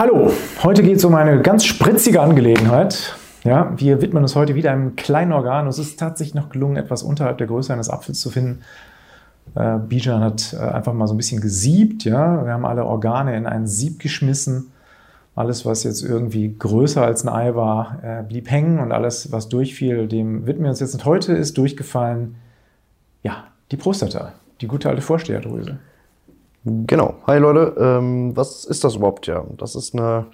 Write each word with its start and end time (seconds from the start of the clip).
Hallo, 0.00 0.32
heute 0.62 0.82
geht 0.82 0.96
es 0.96 1.04
um 1.04 1.14
eine 1.14 1.42
ganz 1.42 1.66
spritzige 1.66 2.22
Angelegenheit. 2.22 3.16
Ja, 3.44 3.70
wir 3.76 4.00
widmen 4.00 4.22
uns 4.22 4.34
heute 4.34 4.54
wieder 4.54 4.72
einem 4.72 4.96
kleinen 4.96 5.30
Organ. 5.30 5.66
Es 5.66 5.78
ist 5.78 6.00
tatsächlich 6.00 6.34
noch 6.34 6.48
gelungen, 6.48 6.78
etwas 6.78 7.02
unterhalb 7.02 7.36
der 7.36 7.46
Größe 7.46 7.70
eines 7.70 7.90
Apfels 7.90 8.18
zu 8.18 8.30
finden. 8.30 8.62
Äh, 9.54 9.76
Bijan 9.76 10.22
hat 10.22 10.54
äh, 10.54 10.56
einfach 10.56 10.94
mal 10.94 11.06
so 11.06 11.12
ein 11.12 11.18
bisschen 11.18 11.42
gesiebt. 11.42 12.04
Ja? 12.04 12.46
Wir 12.46 12.54
haben 12.54 12.64
alle 12.64 12.86
Organe 12.86 13.36
in 13.36 13.46
ein 13.46 13.66
Sieb 13.66 13.98
geschmissen. 13.98 14.72
Alles, 15.34 15.66
was 15.66 15.84
jetzt 15.84 16.02
irgendwie 16.02 16.56
größer 16.58 17.04
als 17.04 17.22
ein 17.22 17.28
Ei 17.28 17.54
war, 17.54 17.98
äh, 18.02 18.22
blieb 18.22 18.50
hängen 18.50 18.78
und 18.78 18.92
alles, 18.92 19.32
was 19.32 19.50
durchfiel, 19.50 20.08
dem 20.08 20.46
widmen 20.46 20.64
wir 20.64 20.70
uns 20.70 20.80
jetzt. 20.80 20.94
Und 20.94 21.04
heute 21.04 21.34
ist 21.34 21.58
durchgefallen, 21.58 22.36
ja, 23.22 23.44
die 23.70 23.76
Prostata, 23.76 24.32
die 24.62 24.66
gute 24.66 24.88
alte 24.88 25.02
Vorsteherdrüse. 25.02 25.78
Genau. 26.64 27.14
Hi 27.26 27.38
Leute, 27.38 27.74
ähm, 27.78 28.36
was 28.36 28.64
ist 28.66 28.84
das 28.84 28.96
überhaupt? 28.96 29.26
Ja, 29.26 29.44
das 29.56 29.74
ist 29.74 29.94
eine, 29.94 30.26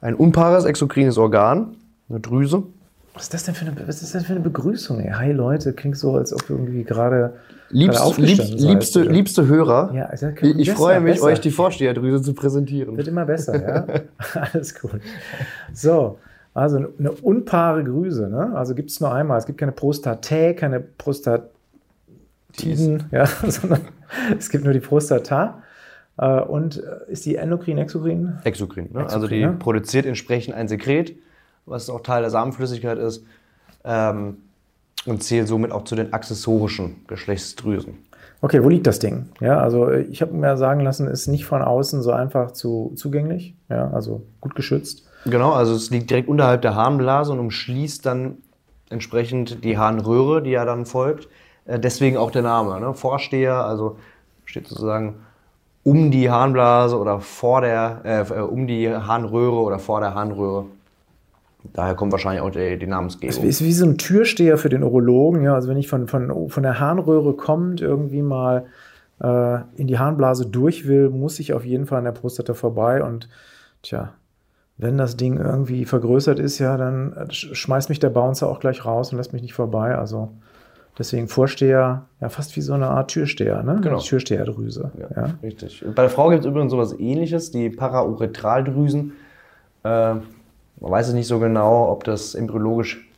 ein 0.00 0.14
unpaares 0.16 0.64
exokrines 0.64 1.16
Organ, 1.16 1.76
eine 2.08 2.18
Drüse. 2.20 2.64
Was 3.14 3.24
ist 3.24 3.34
das 3.34 3.44
denn 3.44 3.54
für 3.54 3.66
eine, 3.66 3.76
was 3.86 4.02
ist 4.02 4.14
das 4.14 4.24
für 4.24 4.32
eine 4.32 4.40
Begrüßung? 4.40 4.98
Ey? 5.00 5.12
Hi 5.12 5.32
Leute, 5.32 5.72
klingt 5.72 5.96
so, 5.96 6.14
als 6.14 6.32
ob 6.32 6.48
irgendwie 6.50 6.82
gerade 6.82 7.34
Liebst, 7.68 7.98
gerade 7.98 8.08
aufgestanden 8.08 8.58
lieb, 8.58 8.68
liebste, 8.68 9.02
liebste 9.02 9.46
Hörer, 9.46 9.92
Ja, 9.94 10.06
also, 10.06 10.28
ich, 10.28 10.42
ich 10.42 10.56
besser, 10.68 10.76
freue 10.76 11.00
mich, 11.00 11.14
besser. 11.14 11.26
euch 11.26 11.40
die 11.40 11.50
Vorsteherdrüse 11.52 12.22
zu 12.22 12.34
präsentieren. 12.34 12.96
Wird 12.96 13.06
immer 13.06 13.26
besser, 13.26 13.60
ja? 13.60 13.86
Alles 14.52 14.74
gut. 14.74 15.00
So, 15.72 16.18
also 16.52 16.78
eine 16.98 17.12
unpaare 17.12 17.84
Grüße, 17.84 18.28
ne? 18.28 18.52
Also 18.56 18.74
gibt 18.74 18.90
es 18.90 19.00
nur 19.00 19.12
einmal. 19.14 19.38
Es 19.38 19.46
gibt 19.46 19.58
keine 19.58 19.72
Prostatä, 19.72 20.54
keine 20.54 20.80
Prostatiden, 22.50 23.04
ja, 23.12 23.26
sondern 23.26 23.80
es 24.38 24.50
gibt 24.50 24.64
nur 24.64 24.72
die 24.72 24.80
Prostata. 24.80 25.62
Äh, 26.18 26.40
Und 26.42 26.76
äh, 26.78 27.10
ist 27.12 27.26
die 27.26 27.36
endokrin, 27.36 27.78
exokrin? 27.78 28.38
Exokrin. 28.44 28.84
Ne? 28.92 29.02
Exokrin, 29.02 29.14
also 29.14 29.26
die 29.28 29.36
ja. 29.36 29.52
produziert 29.52 30.06
entsprechend 30.06 30.54
ein 30.54 30.68
Sekret, 30.68 31.16
was 31.66 31.88
auch 31.88 32.02
Teil 32.02 32.22
der 32.22 32.30
Samenflüssigkeit 32.30 32.98
ist, 32.98 33.24
ähm, 33.84 34.38
und 35.06 35.22
zählt 35.22 35.48
somit 35.48 35.72
auch 35.72 35.84
zu 35.84 35.96
den 35.96 36.12
accessorischen 36.12 36.96
Geschlechtsdrüsen. 37.06 37.98
Okay, 38.42 38.62
wo 38.62 38.68
liegt 38.68 38.86
das 38.86 38.98
Ding? 38.98 39.26
Ja, 39.40 39.60
also 39.60 39.88
äh, 39.88 40.02
ich 40.02 40.22
habe 40.22 40.32
mir 40.32 40.56
sagen 40.56 40.80
lassen, 40.80 41.08
ist 41.08 41.26
nicht 41.26 41.44
von 41.44 41.62
außen 41.62 42.02
so 42.02 42.12
einfach 42.12 42.52
zu, 42.52 42.92
zugänglich. 42.96 43.54
Ja, 43.68 43.90
also 43.90 44.22
gut 44.40 44.54
geschützt. 44.54 45.06
Genau, 45.26 45.52
also 45.52 45.74
es 45.74 45.90
liegt 45.90 46.10
direkt 46.10 46.28
unterhalb 46.28 46.62
der 46.62 46.74
Harnblase 46.74 47.32
und 47.32 47.38
umschließt 47.38 48.04
dann 48.06 48.38
entsprechend 48.88 49.62
die 49.64 49.76
Harnröhre, 49.76 50.42
die 50.42 50.50
ja 50.50 50.64
dann 50.64 50.86
folgt. 50.86 51.28
Äh, 51.70 51.78
Deswegen 51.80 52.16
auch 52.16 52.30
der 52.30 52.42
Name, 52.42 52.80
ne? 52.80 52.94
Vorsteher, 52.94 53.54
also 53.64 53.96
steht 54.44 54.66
sozusagen 54.68 55.16
um 55.82 56.10
die 56.10 56.30
Harnblase 56.30 56.98
oder 56.98 57.20
vor 57.20 57.62
der, 57.62 58.00
äh, 58.04 58.20
äh, 58.20 58.40
um 58.42 58.66
die 58.66 58.88
Harnröhre 58.92 59.56
oder 59.60 59.78
vor 59.78 60.00
der 60.00 60.14
Harnröhre. 60.14 60.66
Daher 61.72 61.94
kommt 61.94 62.12
wahrscheinlich 62.12 62.42
auch 62.42 62.50
die, 62.50 62.78
die 62.78 62.84
Es 62.84 62.90
Namensgebung. 62.90 63.44
ist 63.44 63.62
wie 63.62 63.72
so 63.72 63.84
ein 63.86 63.98
Türsteher 63.98 64.56
für 64.58 64.68
den 64.70 64.82
Urologen. 64.82 65.42
Ja, 65.42 65.54
also 65.54 65.68
wenn 65.68 65.76
ich 65.76 65.88
von, 65.88 66.08
von, 66.08 66.48
von 66.48 66.62
der 66.62 66.80
Harnröhre 66.80 67.34
kommend 67.34 67.80
irgendwie 67.82 68.22
mal 68.22 68.66
äh, 69.22 69.58
in 69.76 69.86
die 69.86 69.98
Harnblase 69.98 70.46
durch 70.46 70.86
will, 70.88 71.10
muss 71.10 71.38
ich 71.38 71.52
auf 71.52 71.64
jeden 71.64 71.86
Fall 71.86 71.98
an 71.98 72.04
der 72.04 72.12
Prostata 72.12 72.54
vorbei. 72.54 73.02
Und 73.02 73.28
tja, 73.82 74.14
wenn 74.78 74.96
das 74.96 75.16
Ding 75.18 75.36
irgendwie 75.36 75.84
vergrößert 75.84 76.38
ist, 76.38 76.58
ja, 76.58 76.76
dann 76.78 77.12
äh, 77.12 77.20
sch- 77.24 77.54
schmeißt 77.54 77.90
mich 77.90 78.00
der 78.00 78.10
Bouncer 78.10 78.48
auch 78.48 78.60
gleich 78.60 78.84
raus 78.86 79.12
und 79.12 79.18
lässt 79.18 79.34
mich 79.34 79.42
nicht 79.42 79.54
vorbei. 79.54 79.94
Also 79.96 80.30
deswegen 81.00 81.26
Vorsteher, 81.28 82.04
ja, 82.20 82.28
fast 82.28 82.54
wie 82.56 82.60
so 82.60 82.74
eine 82.74 82.88
Art 82.88 83.10
Türsteher, 83.10 83.62
ne? 83.62 83.80
Genau. 83.82 83.98
Türsteherdrüse. 83.98 84.92
Ja. 85.00 85.22
Ja, 85.22 85.34
richtig. 85.42 85.82
Bei 85.94 86.02
der 86.02 86.10
Frau 86.10 86.28
gibt 86.28 86.44
es 86.44 86.46
übrigens 86.46 86.70
sowas 86.70 86.94
ähnliches, 86.98 87.50
die 87.50 87.70
Parauretraldrüsen. 87.70 89.14
Äh, 89.82 89.88
man 89.88 90.92
weiß 90.92 91.08
es 91.08 91.14
nicht 91.14 91.26
so 91.26 91.38
genau, 91.40 91.90
ob 91.90 92.04
das 92.04 92.34
embryologisch 92.34 93.09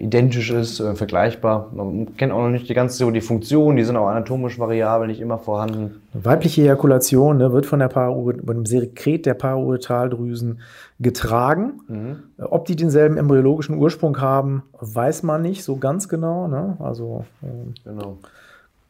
identisch 0.00 0.50
ist, 0.50 0.78
äh, 0.78 0.94
vergleichbar. 0.94 1.70
Man 1.74 2.16
kennt 2.16 2.32
auch 2.32 2.42
noch 2.42 2.50
nicht 2.50 2.68
die 2.68 2.74
ganze 2.74 2.96
so 2.96 3.10
die 3.10 3.20
Funktion, 3.20 3.74
die 3.76 3.82
sind 3.84 3.96
auch 3.96 4.06
anatomisch 4.06 4.58
variabel, 4.58 5.08
nicht 5.08 5.20
immer 5.20 5.38
vorhanden. 5.38 6.00
Weibliche 6.12 6.62
Ejakulation 6.62 7.38
ne, 7.38 7.52
wird 7.52 7.66
von 7.66 7.80
der 7.80 7.90
von 7.90 8.36
dem 8.46 8.66
Sekret 8.66 9.26
der 9.26 9.34
Parauretraldrüsen 9.34 10.60
getragen. 11.00 12.20
Äh, 12.38 12.42
Ob 12.42 12.66
die 12.66 12.76
denselben 12.76 13.16
embryologischen 13.16 13.76
Ursprung 13.76 14.20
haben, 14.20 14.62
weiß 14.80 15.24
man 15.24 15.42
nicht 15.42 15.64
so 15.64 15.76
ganz 15.76 16.08
genau. 16.08 16.46
Ne? 16.46 16.76
Also 16.78 17.24
ähm, 17.42 17.74
Genau. 17.84 18.18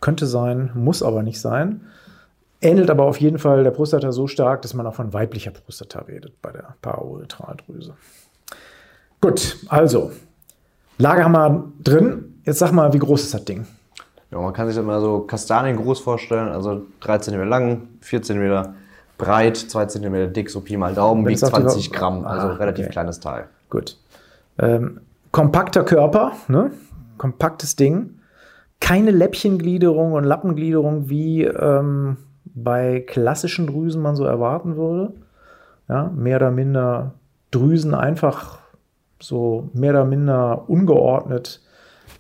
könnte 0.01 0.27
sein, 0.27 0.71
muss 0.75 1.03
aber 1.03 1.23
nicht 1.23 1.41
sein. 1.41 1.81
Ähnelt 2.61 2.91
aber 2.91 3.05
auf 3.05 3.21
jeden 3.21 3.39
Fall 3.39 3.65
der 3.65 3.71
Prostata 3.71 4.13
so 4.13 4.27
stark, 4.27 4.63
dass 4.63 4.75
man 4.75 4.87
auch 4.87 4.95
von 4.95 5.13
weiblicher 5.13 5.51
Prostata 5.51 6.01
redet 6.01 6.41
bei 6.43 6.51
der 6.53 6.75
Parauretraldrüse. 6.83 7.95
Gut, 9.21 9.57
also 9.69 10.11
Lager 10.99 11.25
haben 11.25 11.33
wir 11.33 11.65
drin. 11.83 12.35
Jetzt 12.45 12.59
sag 12.59 12.73
mal, 12.73 12.93
wie 12.93 12.99
groß 12.99 13.23
ist 13.25 13.35
das 13.35 13.45
Ding? 13.45 13.67
Ja, 14.31 14.41
man 14.41 14.53
kann 14.53 14.67
sich 14.67 14.77
das 14.77 14.85
mal 14.85 15.01
so 15.01 15.21
Kastanien 15.21 15.77
groß 15.77 16.01
vorstellen, 16.01 16.49
also 16.49 16.83
3 17.01 17.19
cm 17.19 17.49
lang, 17.49 17.83
4 18.01 18.23
cm 18.23 18.69
breit, 19.17 19.57
2 19.57 19.87
cm 19.87 20.33
dick, 20.33 20.51
so 20.51 20.61
Pi 20.61 20.77
mal 20.77 20.93
Daumen, 20.95 21.27
wiegt 21.27 21.43
auf 21.45 21.51
die- 21.51 21.61
20 21.63 21.93
Gramm, 21.93 22.27
also 22.27 22.49
Ah, 22.49 22.53
relativ 22.55 22.87
okay. 22.87 22.93
kleines 22.93 23.21
Teil. 23.21 23.45
Gut. 23.71 23.97
Ähm, 24.59 25.01
kompakter 25.31 25.85
Körper, 25.85 26.33
ne? 26.49 26.71
kompaktes 27.17 27.77
Ding. 27.77 28.19
Keine 28.81 29.13
Läppchengliederung 29.13 30.13
und 30.13 30.25
Lappengliederung, 30.25 31.09
wie 31.09 31.45
ähm, 31.45 32.17
bei 32.45 33.05
klassischen 33.07 33.67
Drüsen 33.69 34.03
man 34.03 34.17
so 34.17 34.25
erwarten 34.25 34.77
würde. 34.77 35.13
Ja, 35.89 36.11
mehr 36.15 36.37
oder 36.37 36.51
minder 36.51 37.13
Drüsen 37.53 37.95
einfach 37.95 38.59
so 39.27 39.71
mehr 39.73 39.91
oder 39.91 40.05
minder 40.05 40.69
ungeordnet 40.69 41.61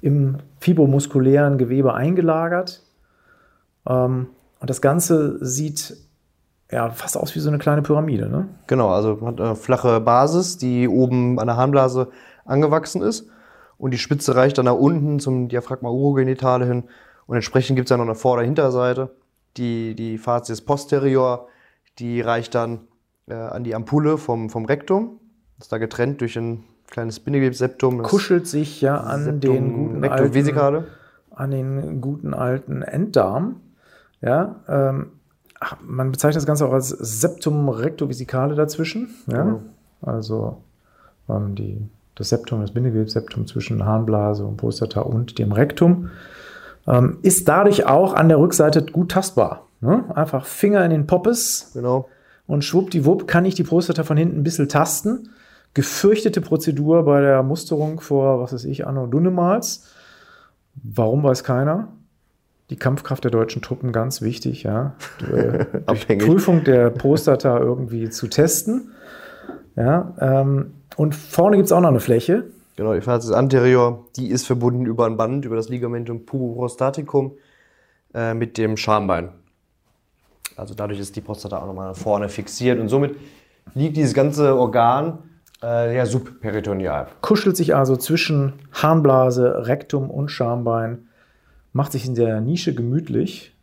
im 0.00 0.38
fibromuskulären 0.60 1.58
Gewebe 1.58 1.94
eingelagert. 1.94 2.82
Ähm, 3.86 4.28
und 4.60 4.70
das 4.70 4.80
Ganze 4.80 5.44
sieht 5.44 5.96
ja 6.70 6.90
fast 6.90 7.16
aus 7.16 7.34
wie 7.34 7.40
so 7.40 7.48
eine 7.48 7.58
kleine 7.58 7.82
Pyramide. 7.82 8.28
Ne? 8.28 8.48
Genau, 8.66 8.88
also 8.88 9.20
hat 9.26 9.40
eine 9.40 9.56
flache 9.56 10.00
Basis, 10.00 10.56
die 10.56 10.88
oben 10.88 11.38
an 11.38 11.46
der 11.46 11.56
Harnblase 11.56 12.08
angewachsen 12.44 13.02
ist. 13.02 13.28
Und 13.76 13.90
die 13.90 13.98
Spitze 13.98 14.34
reicht 14.34 14.56
dann 14.56 14.64
nach 14.64 14.74
unten 14.74 15.18
zum 15.20 15.48
Diaphragma 15.48 15.90
urogenitale 15.90 16.64
hin. 16.64 16.84
Und 17.26 17.36
entsprechend 17.36 17.76
gibt 17.76 17.86
es 17.86 17.90
dann 17.90 17.98
noch 17.98 18.06
eine 18.06 18.14
Vorder- 18.14 18.40
und 18.40 18.46
Hinterseite. 18.46 19.10
Die, 19.56 19.94
die 19.94 20.18
Facies 20.18 20.62
posterior, 20.62 21.48
die 21.98 22.20
reicht 22.20 22.54
dann 22.54 22.80
äh, 23.28 23.34
an 23.34 23.64
die 23.64 23.74
Ampulle 23.74 24.16
vom, 24.16 24.48
vom 24.48 24.64
Rektum. 24.64 25.20
Ist 25.60 25.72
da 25.72 25.78
getrennt 25.78 26.20
durch 26.20 26.36
ein 26.36 26.64
kleines 26.90 27.20
Bindegewebsseptum. 27.20 28.02
kuschelt 28.02 28.46
sich 28.46 28.80
ja 28.80 28.98
an 28.98 29.24
Septum 29.24 29.40
den 29.40 29.72
guten 29.72 30.04
alten, 30.04 30.84
an 31.34 31.50
den 31.50 32.00
guten 32.00 32.34
alten 32.34 32.82
Enddarm. 32.82 33.56
Ja, 34.20 34.56
ähm, 34.68 35.06
ach, 35.60 35.76
man 35.82 36.10
bezeichnet 36.12 36.36
das 36.36 36.46
Ganze 36.46 36.66
auch 36.66 36.72
als 36.72 36.88
Septum 36.88 37.68
rectovesicale 37.68 38.54
dazwischen. 38.54 39.10
Ja, 39.26 39.42
Genau. 39.42 39.60
also 40.02 40.62
ähm, 41.28 41.54
die, 41.54 41.78
das 42.14 42.28
Septum, 42.28 42.60
das 42.60 42.70
Bindegewebsseptum 42.72 43.46
zwischen 43.46 43.84
Harnblase 43.84 44.44
und 44.44 44.56
Prostata 44.56 45.00
und 45.00 45.38
dem 45.38 45.52
Rektum 45.52 46.10
ähm, 46.86 47.18
ist 47.22 47.48
dadurch 47.48 47.86
auch 47.86 48.14
an 48.14 48.28
der 48.28 48.38
Rückseite 48.38 48.84
gut 48.86 49.10
tastbar. 49.10 49.66
Ne? 49.80 50.04
Einfach 50.14 50.46
Finger 50.46 50.84
in 50.84 50.90
den 50.90 51.06
Poppes, 51.06 51.70
Genau. 51.74 52.08
und 52.46 52.62
schwuppdiwupp 52.64 53.26
kann 53.26 53.44
ich 53.44 53.54
die 53.54 53.64
Prostata 53.64 54.04
von 54.04 54.16
hinten 54.16 54.38
ein 54.38 54.44
bisschen 54.44 54.68
tasten. 54.68 55.30
Gefürchtete 55.74 56.40
Prozedur 56.40 57.04
bei 57.04 57.20
der 57.20 57.42
Musterung 57.42 58.00
vor, 58.00 58.40
was 58.40 58.52
weiß 58.52 58.64
ich, 58.64 58.86
Anno 58.86 59.06
Dunnemals. 59.06 59.92
Warum 60.82 61.22
weiß 61.22 61.44
keiner? 61.44 61.88
Die 62.70 62.76
Kampfkraft 62.76 63.24
der 63.24 63.30
deutschen 63.30 63.60
Truppen 63.60 63.92
ganz 63.92 64.22
wichtig, 64.22 64.62
ja. 64.62 64.94
Äh, 65.20 65.66
Durch. 65.86 66.18
Prüfung 66.18 66.64
der 66.64 66.90
Prostata 66.90 67.58
irgendwie 67.58 68.08
zu 68.08 68.28
testen. 68.28 68.92
Ja, 69.76 70.14
ähm, 70.20 70.74
und 70.96 71.14
vorne 71.14 71.56
gibt 71.56 71.66
es 71.66 71.72
auch 71.72 71.80
noch 71.80 71.88
eine 71.88 72.00
Fläche. 72.00 72.44
Genau, 72.76 72.94
die 72.94 73.00
Facies 73.00 73.32
anterior, 73.32 74.06
die 74.16 74.28
ist 74.28 74.46
verbunden 74.46 74.86
über 74.86 75.06
ein 75.06 75.16
Band, 75.16 75.44
über 75.44 75.56
das 75.56 75.68
Ligamentum 75.68 76.24
puboprostaticum 76.24 77.32
äh, 78.14 78.34
mit 78.34 78.58
dem 78.58 78.76
Schambein. 78.76 79.30
Also 80.56 80.74
dadurch 80.74 81.00
ist 81.00 81.16
die 81.16 81.20
Prostata 81.20 81.58
auch 81.58 81.66
nochmal 81.66 81.94
vorne 81.94 82.28
fixiert 82.28 82.78
und 82.78 82.88
somit 82.88 83.16
liegt 83.74 83.96
dieses 83.96 84.14
ganze 84.14 84.56
Organ 84.56 85.18
äh, 85.64 85.96
ja 85.96 86.06
subperitoneal. 86.06 87.06
kuschelt 87.20 87.56
sich 87.56 87.74
also 87.74 87.96
zwischen 87.96 88.54
Harnblase, 88.72 89.66
Rektum 89.66 90.10
und 90.10 90.30
Schambein, 90.30 91.08
macht 91.72 91.92
sich 91.92 92.06
in 92.06 92.14
der 92.14 92.40
Nische 92.40 92.74
gemütlich. 92.74 93.54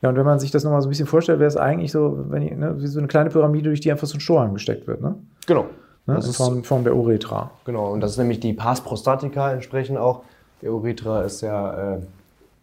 Ja, 0.00 0.08
und 0.08 0.16
wenn 0.16 0.24
man 0.24 0.40
sich 0.40 0.50
das 0.50 0.64
nochmal 0.64 0.82
so 0.82 0.88
ein 0.88 0.90
bisschen 0.90 1.06
vorstellt, 1.06 1.38
wäre 1.38 1.48
es 1.48 1.56
eigentlich 1.56 1.92
so, 1.92 2.24
wenn 2.28 2.42
ich, 2.42 2.56
ne, 2.56 2.80
wie 2.80 2.86
so 2.86 2.98
eine 2.98 3.08
kleine 3.08 3.30
Pyramide, 3.30 3.68
durch 3.68 3.80
die 3.80 3.90
einfach 3.90 4.06
so 4.06 4.16
ein 4.16 4.20
Strohhalm 4.20 4.54
gesteckt 4.54 4.86
wird, 4.86 5.00
ne? 5.00 5.14
Genau. 5.46 5.66
ne? 6.06 6.14
Das 6.14 6.24
in 6.24 6.30
ist, 6.30 6.36
Form, 6.36 6.64
Form 6.64 6.84
der 6.84 6.96
Uretra. 6.96 7.50
genau, 7.64 7.92
und 7.92 8.00
das 8.00 8.12
ist 8.12 8.18
nämlich 8.18 8.40
die 8.40 8.52
Pars 8.52 8.80
prostatica 8.80 9.52
entsprechend 9.52 9.98
auch. 9.98 10.22
Der 10.60 10.72
Urethra 10.72 11.22
ist 11.22 11.40
ja, 11.40 11.94
äh, 11.94 11.98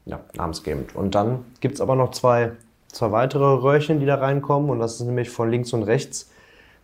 ja 0.06 0.20
namensgebend. 0.36 0.96
Und 0.96 1.16
dann 1.16 1.46
gibt 1.62 1.76
es 1.76 1.82
aber 1.82 1.96
noch 1.96 2.12
zwei, 2.12 2.52
zwei 2.88 3.12
weitere 3.12 3.46
Röhrchen, 3.46 4.00
die 4.00 4.06
da 4.06 4.16
reinkommen. 4.16 4.70
Und 4.70 4.80
das 4.80 4.96
ist 4.96 5.02
nämlich 5.02 5.30
von 5.30 5.50
links 5.50 5.72
und 5.72 5.84
rechts 5.84 6.30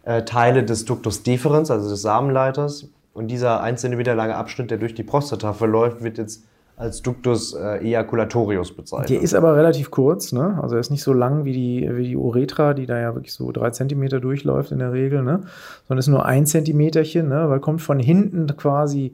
äh, 0.05 0.23
Teile 0.23 0.63
des 0.63 0.85
Ductus 0.85 1.23
deferens, 1.23 1.69
also 1.69 1.89
des 1.89 2.01
Samenleiters. 2.01 2.89
Und 3.13 3.27
dieser 3.29 3.61
1 3.61 3.81
cm 3.81 4.01
lange 4.15 4.35
Abschnitt, 4.35 4.71
der 4.71 4.77
durch 4.77 4.93
die 4.93 5.03
Prostata 5.03 5.53
verläuft, 5.53 6.03
wird 6.03 6.17
jetzt 6.17 6.43
als 6.77 7.01
Ductus 7.01 7.53
äh, 7.53 7.77
ejaculatorius 7.77 8.75
bezeichnet. 8.75 9.09
Der 9.09 9.21
ist 9.21 9.33
aber 9.33 9.55
relativ 9.55 9.91
kurz, 9.91 10.33
ne? 10.33 10.59
Also 10.61 10.75
er 10.75 10.81
ist 10.81 10.91
nicht 10.91 11.03
so 11.03 11.13
lang 11.13 11.45
wie 11.45 11.53
die, 11.53 11.89
wie 11.89 12.09
die 12.09 12.17
Uretra, 12.17 12.73
die 12.73 12.85
da 12.85 12.99
ja 12.99 13.15
wirklich 13.15 13.33
so 13.33 13.51
drei 13.51 13.69
Zentimeter 13.69 14.19
durchläuft 14.19 14.71
in 14.71 14.79
der 14.79 14.91
Regel, 14.91 15.23
ne? 15.23 15.41
Sondern 15.87 15.99
ist 15.99 16.07
nur 16.07 16.25
ein 16.25 16.45
Zentimeterchen, 16.45 17.29
ne? 17.29 17.49
Weil 17.49 17.61
kommt 17.61 17.81
von 17.81 17.97
hinten 17.97 18.47
quasi 18.57 19.13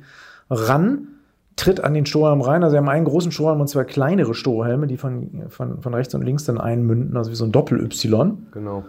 ran, 0.49 1.07
tritt 1.55 1.83
an 1.83 1.93
den 1.93 2.07
Strohhalm 2.07 2.41
rein. 2.41 2.63
Also 2.63 2.73
wir 2.73 2.79
haben 2.79 2.89
einen 2.89 3.05
großen 3.05 3.31
Strohhalm 3.31 3.61
und 3.61 3.67
zwei 3.67 3.83
kleinere 3.83 4.33
Strohhalme, 4.33 4.87
die 4.87 4.97
von, 4.97 5.43
von, 5.49 5.81
von 5.81 5.93
rechts 5.93 6.15
und 6.15 6.23
links 6.23 6.45
dann 6.45 6.59
einmünden, 6.59 7.15
also 7.15 7.29
wie 7.29 7.35
so 7.35 7.45
ein 7.45 7.51
Doppel-Y. 7.51 8.47
Genau. 8.51 8.83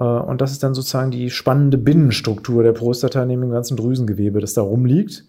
Äh, 0.00 0.04
Und 0.04 0.40
das 0.40 0.50
ist 0.50 0.62
dann 0.64 0.74
sozusagen 0.74 1.12
die 1.12 1.30
spannende 1.30 1.78
Binnenstruktur 1.78 2.64
der 2.64 2.72
Prostata 2.72 3.24
neben 3.24 3.42
dem 3.42 3.50
ganzen 3.52 3.76
Drüsengewebe, 3.76 4.40
das 4.40 4.54
da 4.54 4.62
rumliegt. 4.62 5.24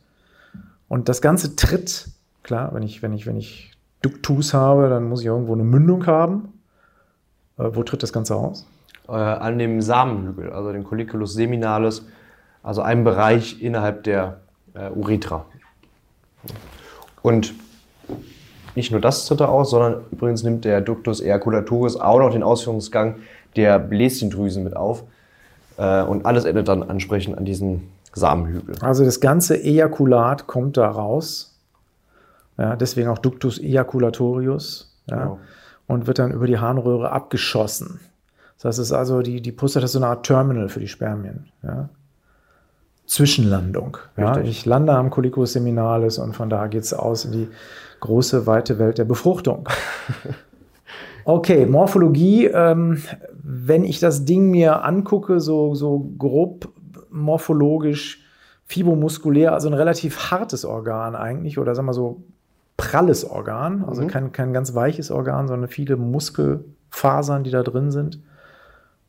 Und 0.88 1.10
das 1.10 1.22
Ganze 1.22 1.56
tritt, 1.56 2.08
klar, 2.42 2.74
wenn 2.74 2.82
ich, 2.82 3.04
wenn 3.04 3.14
ich, 3.14 3.28
wenn 3.28 3.36
ich 3.36 3.72
Duktus 4.02 4.54
habe, 4.54 4.90
dann 4.90 5.08
muss 5.08 5.22
ich 5.22 5.28
irgendwo 5.28 5.54
eine 5.54 5.64
Mündung 5.64 6.08
haben. 6.08 6.54
Äh, 7.60 7.70
Wo 7.74 7.84
tritt 7.84 8.02
das 8.02 8.14
Ganze 8.14 8.36
aus? 8.36 8.66
Äh, 9.08 9.12
an 9.12 9.60
dem 9.60 9.82
Samenhügel, 9.82 10.52
also 10.52 10.72
dem 10.72 10.84
Colliculus 10.84 11.34
seminalis, 11.34 12.06
also 12.64 12.82
einem 12.82 13.04
Bereich 13.04 13.62
innerhalb 13.62 14.04
der 14.04 14.42
Uretra. 14.96 15.46
Und 17.22 17.54
nicht 18.74 18.92
nur 18.92 19.02
das 19.02 19.26
tritt 19.26 19.42
er 19.42 19.50
aus, 19.50 19.72
sondern 19.72 20.06
übrigens 20.12 20.44
nimmt 20.44 20.64
der 20.64 20.80
Ductus 20.80 21.20
ejaculatoris 21.20 21.98
auch 21.98 22.20
noch 22.20 22.32
den 22.32 22.42
Ausführungsgang 22.42 23.18
der 23.56 23.80
Bläschendrüsen 23.80 24.64
mit 24.64 24.76
auf. 24.76 25.04
Äh, 25.78 26.04
und 26.04 26.26
alles 26.26 26.46
endet 26.46 26.68
dann 26.68 26.84
ansprechend 26.84 27.38
an 27.38 27.46
diesen 27.46 27.90
Samenhügel. 28.14 28.76
Also 28.82 29.06
das 29.06 29.20
ganze 29.20 29.62
Ejakulat 29.62 30.48
kommt 30.48 30.78
da 30.78 30.90
raus. 30.90 31.58
Ja, 32.58 32.76
deswegen 32.76 33.08
auch 33.08 33.18
Ductus 33.18 33.60
ejaculatorius. 33.60 34.94
Ja, 35.10 35.18
Genau. 35.18 35.40
Und 35.88 36.08
wird 36.08 36.20
dann 36.20 36.32
über 36.32 36.48
die 36.48 36.58
Harnröhre 36.58 37.12
abgeschossen. 37.12 38.00
Das 38.62 38.78
ist 38.78 38.94
also 38.94 39.22
die, 39.22 39.42
die 39.42 39.52
Prostata 39.52 39.86
ist 39.86 39.94
so 39.94 40.00
eine 40.00 40.08
Art 40.08 40.26
Terminal 40.26 40.70
für 40.70 40.80
die 40.80 40.88
Spermien. 40.88 41.48
Ja. 41.64 41.90
Zwischenlandung. 43.08 43.98
Ja. 44.16 44.38
Ich 44.38 44.66
lande 44.66 44.94
am 44.94 45.10
Collicus 45.10 45.54
seminalis 45.54 46.18
und 46.18 46.34
von 46.34 46.50
da 46.50 46.68
geht 46.68 46.84
es 46.84 46.94
aus 46.94 47.26
in 47.26 47.32
die 47.34 47.48
große, 48.00 48.48
weite 48.48 48.80
Welt 48.80 49.00
der 49.00 49.06
Befruchtung. 49.06 49.68
Okay, 51.26 51.66
Morphologie. 51.66 52.48
Ähm, 52.48 53.02
wenn 53.44 53.84
ich 53.84 54.00
das 54.00 54.26
Ding 54.26 54.50
mir 54.50 54.84
angucke, 54.84 55.40
so, 55.40 55.76
so 55.76 56.12
grob 56.18 56.70
morphologisch, 57.10 58.24
fibromuskulär, 58.66 59.54
also 59.54 59.68
ein 59.68 59.74
relativ 59.74 60.32
hartes 60.32 60.64
Organ 60.64 61.16
eigentlich, 61.16 61.60
oder 61.60 61.76
sagen 61.76 61.88
wir 61.88 61.94
so 61.94 62.24
pralles 62.78 63.30
Organ, 63.30 63.84
also 63.86 64.04
Mhm. 64.04 64.08
kein, 64.08 64.32
kein 64.32 64.54
ganz 64.54 64.74
weiches 64.74 65.12
Organ, 65.12 65.48
sondern 65.48 65.70
viele 65.70 65.98
Muskelfasern, 65.98 67.44
die 67.44 67.52
da 67.52 67.64
drin 67.64 67.92
sind. 67.92 68.20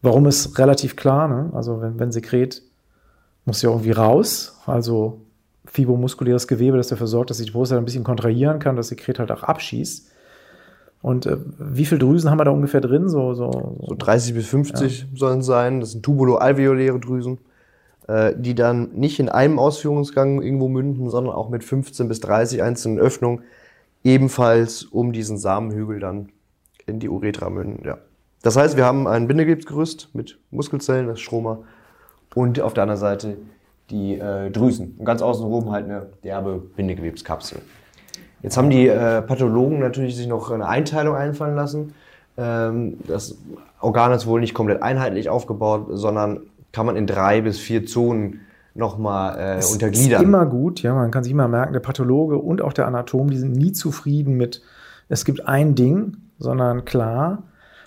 Warum 0.02 0.26
ist 0.26 0.58
relativ 0.58 0.96
klar, 0.96 1.28
ne? 1.28 1.50
Also 1.54 1.80
wenn, 1.80 1.98
wenn 1.98 2.10
Sekret 2.10 2.62
muss 3.44 3.62
ja 3.62 3.70
irgendwie 3.70 3.92
raus, 3.92 4.60
also 4.66 5.20
fibromuskuläres 5.64 6.48
Gewebe, 6.48 6.76
das 6.76 6.88
dafür 6.88 7.06
sorgt, 7.06 7.30
dass 7.30 7.38
sich 7.38 7.46
die 7.46 7.52
Brust 7.52 7.72
ein 7.72 7.84
bisschen 7.84 8.04
kontrahieren 8.04 8.58
kann, 8.58 8.76
das 8.76 8.88
Sekret 8.88 9.18
halt 9.20 9.30
auch 9.30 9.44
abschießt. 9.44 10.10
Und 11.02 11.26
äh, 11.26 11.36
wie 11.58 11.84
viele 11.84 11.98
Drüsen 11.98 12.30
haben 12.30 12.38
wir 12.38 12.44
da 12.44 12.52
ungefähr 12.52 12.80
drin? 12.80 13.08
So, 13.08 13.34
so, 13.34 13.76
So 13.80 13.94
30 13.98 14.34
bis 14.34 14.46
50 14.46 15.08
sollen 15.14 15.40
es 15.40 15.46
sein. 15.46 15.80
Das 15.80 15.92
sind 15.92 16.04
tubulo-alveoläre 16.04 17.00
Drüsen, 17.00 17.38
äh, 18.06 18.32
die 18.36 18.54
dann 18.54 18.92
nicht 18.94 19.18
in 19.18 19.28
einem 19.28 19.58
Ausführungsgang 19.58 20.40
irgendwo 20.42 20.68
münden, 20.68 21.10
sondern 21.10 21.34
auch 21.34 21.50
mit 21.50 21.64
15 21.64 22.06
bis 22.06 22.20
30 22.20 22.62
einzelnen 22.62 22.98
Öffnungen 22.98 23.42
ebenfalls 24.04 24.84
um 24.84 25.12
diesen 25.12 25.38
Samenhügel 25.38 25.98
dann 25.98 26.28
in 26.86 27.00
die 27.00 27.08
Uretra 27.08 27.50
münden. 27.50 27.84
Ja. 27.84 27.98
Das 28.42 28.56
heißt, 28.56 28.76
wir 28.76 28.84
haben 28.84 29.06
ein 29.06 29.28
Bindegewebsgerüst 29.28 30.10
mit 30.14 30.38
Muskelzellen, 30.50 31.06
das 31.06 31.20
Stroma, 31.20 31.58
und 32.34 32.60
auf 32.60 32.74
der 32.74 32.84
anderen 32.84 33.00
Seite 33.00 33.36
die 33.90 34.18
äh, 34.18 34.50
Drüsen. 34.50 34.96
Und 34.98 35.04
ganz 35.04 35.20
außenrum 35.22 35.70
halt 35.70 35.84
eine 35.84 36.06
derbe 36.24 36.58
Bindegewebskapsel. 36.58 37.60
Jetzt 38.42 38.56
haben 38.56 38.70
die 38.70 38.88
äh, 38.88 39.22
Pathologen 39.22 39.78
natürlich 39.78 40.16
sich 40.16 40.26
noch 40.26 40.50
eine 40.50 40.66
Einteilung 40.66 41.14
einfallen 41.14 41.54
lassen. 41.54 41.94
Ähm, 42.36 42.98
das 43.06 43.36
Organ 43.80 44.12
ist 44.12 44.26
wohl 44.26 44.40
nicht 44.40 44.54
komplett 44.54 44.82
einheitlich 44.82 45.28
aufgebaut, 45.28 45.86
sondern 45.90 46.40
kann 46.72 46.86
man 46.86 46.96
in 46.96 47.06
drei 47.06 47.40
bis 47.40 47.58
vier 47.58 47.86
Zonen 47.86 48.40
nochmal 48.74 49.58
äh, 49.60 49.64
untergliedern. 49.72 50.22
Ist 50.22 50.26
immer 50.26 50.46
gut, 50.46 50.82
ja, 50.82 50.94
man 50.94 51.10
kann 51.10 51.24
sich 51.24 51.32
immer 51.32 51.48
merken, 51.48 51.72
der 51.72 51.80
Pathologe 51.80 52.38
und 52.38 52.62
auch 52.62 52.72
der 52.72 52.86
Anatom, 52.86 53.30
die 53.30 53.36
sind 53.36 53.52
nie 53.52 53.72
zufrieden 53.72 54.36
mit, 54.36 54.62
es 55.08 55.24
gibt 55.24 55.46
ein 55.46 55.74
Ding, 55.74 56.16
sondern 56.38 56.84
klar, 56.84 57.42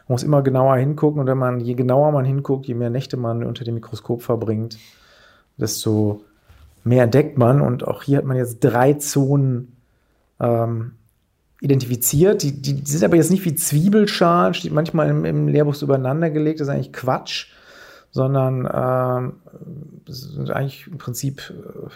man 0.08 0.14
muss 0.14 0.24
immer 0.24 0.44
genauer 0.44 0.78
hingucken 0.78 1.20
und 1.20 1.28
wenn 1.28 1.40
man, 1.40 1.60
je 1.60 1.74
genauer 1.74 2.12
man 2.12 2.24
hinguckt, 2.24 2.68
je 2.68 2.76
mehr 2.76 2.92
Nächte 2.92 3.18
man 3.18 3.44
unter 3.44 3.64
dem 3.64 3.74
Mikroskop 3.74 4.22
verbringt, 4.22 4.78
desto 5.58 6.22
mehr 6.84 7.04
entdeckt 7.06 7.38
man 7.40 7.62
und 7.62 7.88
auch 7.88 8.04
hier 8.04 8.20
hat 8.20 8.26
man 8.26 8.38
jetzt 8.38 8.60
drei 8.60 8.94
Zonen 8.94 9.75
ähm, 10.40 10.94
identifiziert. 11.62 12.44
Die, 12.44 12.62
die, 12.62 12.74
die 12.82 12.92
sind 12.92 13.04
aber 13.04 13.16
jetzt 13.16 13.32
nicht 13.32 13.46
wie 13.46 13.56
Zwiebelschalen, 13.56 14.54
steht 14.54 14.74
manchmal 14.74 15.10
im, 15.10 15.26
im 15.26 15.48
Lehrbuch 15.48 15.76
so 15.76 15.86
übereinander 15.86 16.30
gelegt, 16.30 16.60
das 16.60 16.68
ist 16.68 16.74
eigentlich 16.74 16.94
Quatsch, 16.94 17.48
sondern 18.12 18.70
ähm, 18.72 19.34
sind 20.06 20.52
eigentlich 20.52 20.88
im 20.88 20.98
Prinzip 20.98 21.52
äh, 21.52 21.90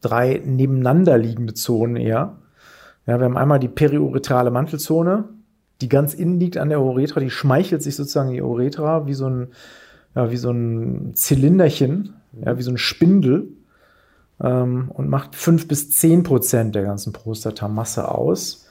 drei 0.00 0.40
nebeneinander 0.44 1.18
liegende 1.18 1.54
Zonen 1.54 1.96
eher. 1.96 2.36
Ja, 3.06 3.18
wir 3.18 3.24
haben 3.24 3.36
einmal 3.36 3.58
die 3.58 3.68
periuretrale 3.68 4.50
Mantelzone, 4.50 5.24
die 5.80 5.88
ganz 5.88 6.14
innen 6.14 6.38
liegt 6.38 6.58
an 6.58 6.68
der 6.68 6.80
Uretra, 6.80 7.20
die 7.20 7.30
schmeichelt 7.30 7.82
sich 7.82 7.96
sozusagen 7.96 8.30
die 8.30 8.42
Uretra 8.42 9.06
wie 9.06 9.14
so 9.14 9.28
ein, 9.28 9.48
ja, 10.14 10.30
wie 10.30 10.36
so 10.36 10.50
ein 10.50 11.14
Zylinderchen, 11.14 12.14
ja, 12.44 12.58
wie 12.58 12.62
so 12.62 12.70
ein 12.70 12.78
Spindel 12.78 13.48
ähm, 14.42 14.90
und 14.92 15.08
macht 15.08 15.34
fünf 15.34 15.68
bis 15.68 15.90
zehn 15.90 16.22
Prozent 16.22 16.74
der 16.74 16.82
ganzen 16.82 17.12
Prostatamasse 17.12 18.10
aus. 18.10 18.66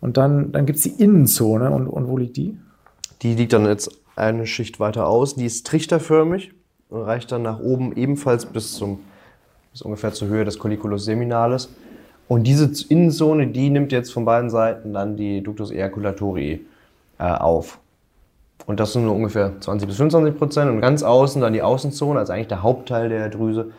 Und 0.00 0.16
dann, 0.16 0.52
dann 0.52 0.66
gibt 0.66 0.78
es 0.78 0.82
die 0.82 1.02
Innenzone. 1.02 1.70
Und, 1.70 1.86
und 1.86 2.08
wo 2.08 2.16
liegt 2.16 2.36
die? 2.36 2.58
Die 3.22 3.34
liegt 3.34 3.52
dann 3.52 3.66
jetzt 3.66 3.90
eine 4.16 4.46
Schicht 4.46 4.80
weiter 4.80 5.06
aus. 5.06 5.34
Die 5.34 5.46
ist 5.46 5.66
trichterförmig 5.66 6.52
und 6.88 7.02
reicht 7.02 7.32
dann 7.32 7.42
nach 7.42 7.60
oben 7.60 7.94
ebenfalls 7.96 8.46
bis, 8.46 8.74
zum, 8.74 9.00
bis 9.72 9.82
ungefähr 9.82 10.12
zur 10.12 10.28
Höhe 10.28 10.44
des 10.44 10.58
Colliculus 10.58 11.04
seminalis. 11.04 11.68
Und 12.28 12.44
diese 12.44 12.70
Innenzone, 12.88 13.48
die 13.48 13.70
nimmt 13.70 13.92
jetzt 13.92 14.12
von 14.12 14.24
beiden 14.24 14.50
Seiten 14.50 14.92
dann 14.92 15.16
die 15.16 15.42
Ductus 15.42 15.70
ejaculatorii 15.70 16.64
äh, 17.18 17.24
auf. 17.24 17.78
Und 18.66 18.78
das 18.78 18.92
sind 18.92 19.04
nur 19.04 19.14
ungefähr 19.14 19.60
20 19.60 19.88
bis 19.88 19.96
25 19.96 20.38
Prozent. 20.38 20.70
Und 20.70 20.80
ganz 20.80 21.02
außen 21.02 21.42
dann 21.42 21.52
die 21.52 21.62
Außenzone, 21.62 22.20
also 22.20 22.32
eigentlich 22.32 22.48
der 22.48 22.62
Hauptteil 22.62 23.08
der 23.08 23.28
Drüse 23.28 23.72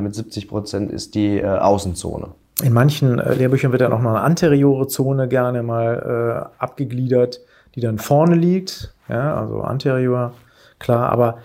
mit 0.00 0.14
70 0.14 0.48
Prozent 0.48 0.92
ist 0.92 1.14
die 1.14 1.38
äh, 1.38 1.46
Außenzone. 1.46 2.28
In 2.62 2.72
manchen 2.72 3.18
äh, 3.18 3.34
Lehrbüchern 3.34 3.72
wird 3.72 3.82
dann 3.82 3.92
auch 3.92 4.00
noch 4.00 4.10
eine 4.10 4.20
anteriore 4.20 4.88
Zone 4.88 5.28
gerne 5.28 5.62
mal 5.62 6.50
äh, 6.58 6.62
abgegliedert, 6.62 7.40
die 7.74 7.80
dann 7.80 7.98
vorne 7.98 8.34
liegt. 8.34 8.94
Ja, 9.08 9.36
also 9.36 9.62
anterior, 9.62 10.34
klar. 10.78 11.10
Aber 11.10 11.38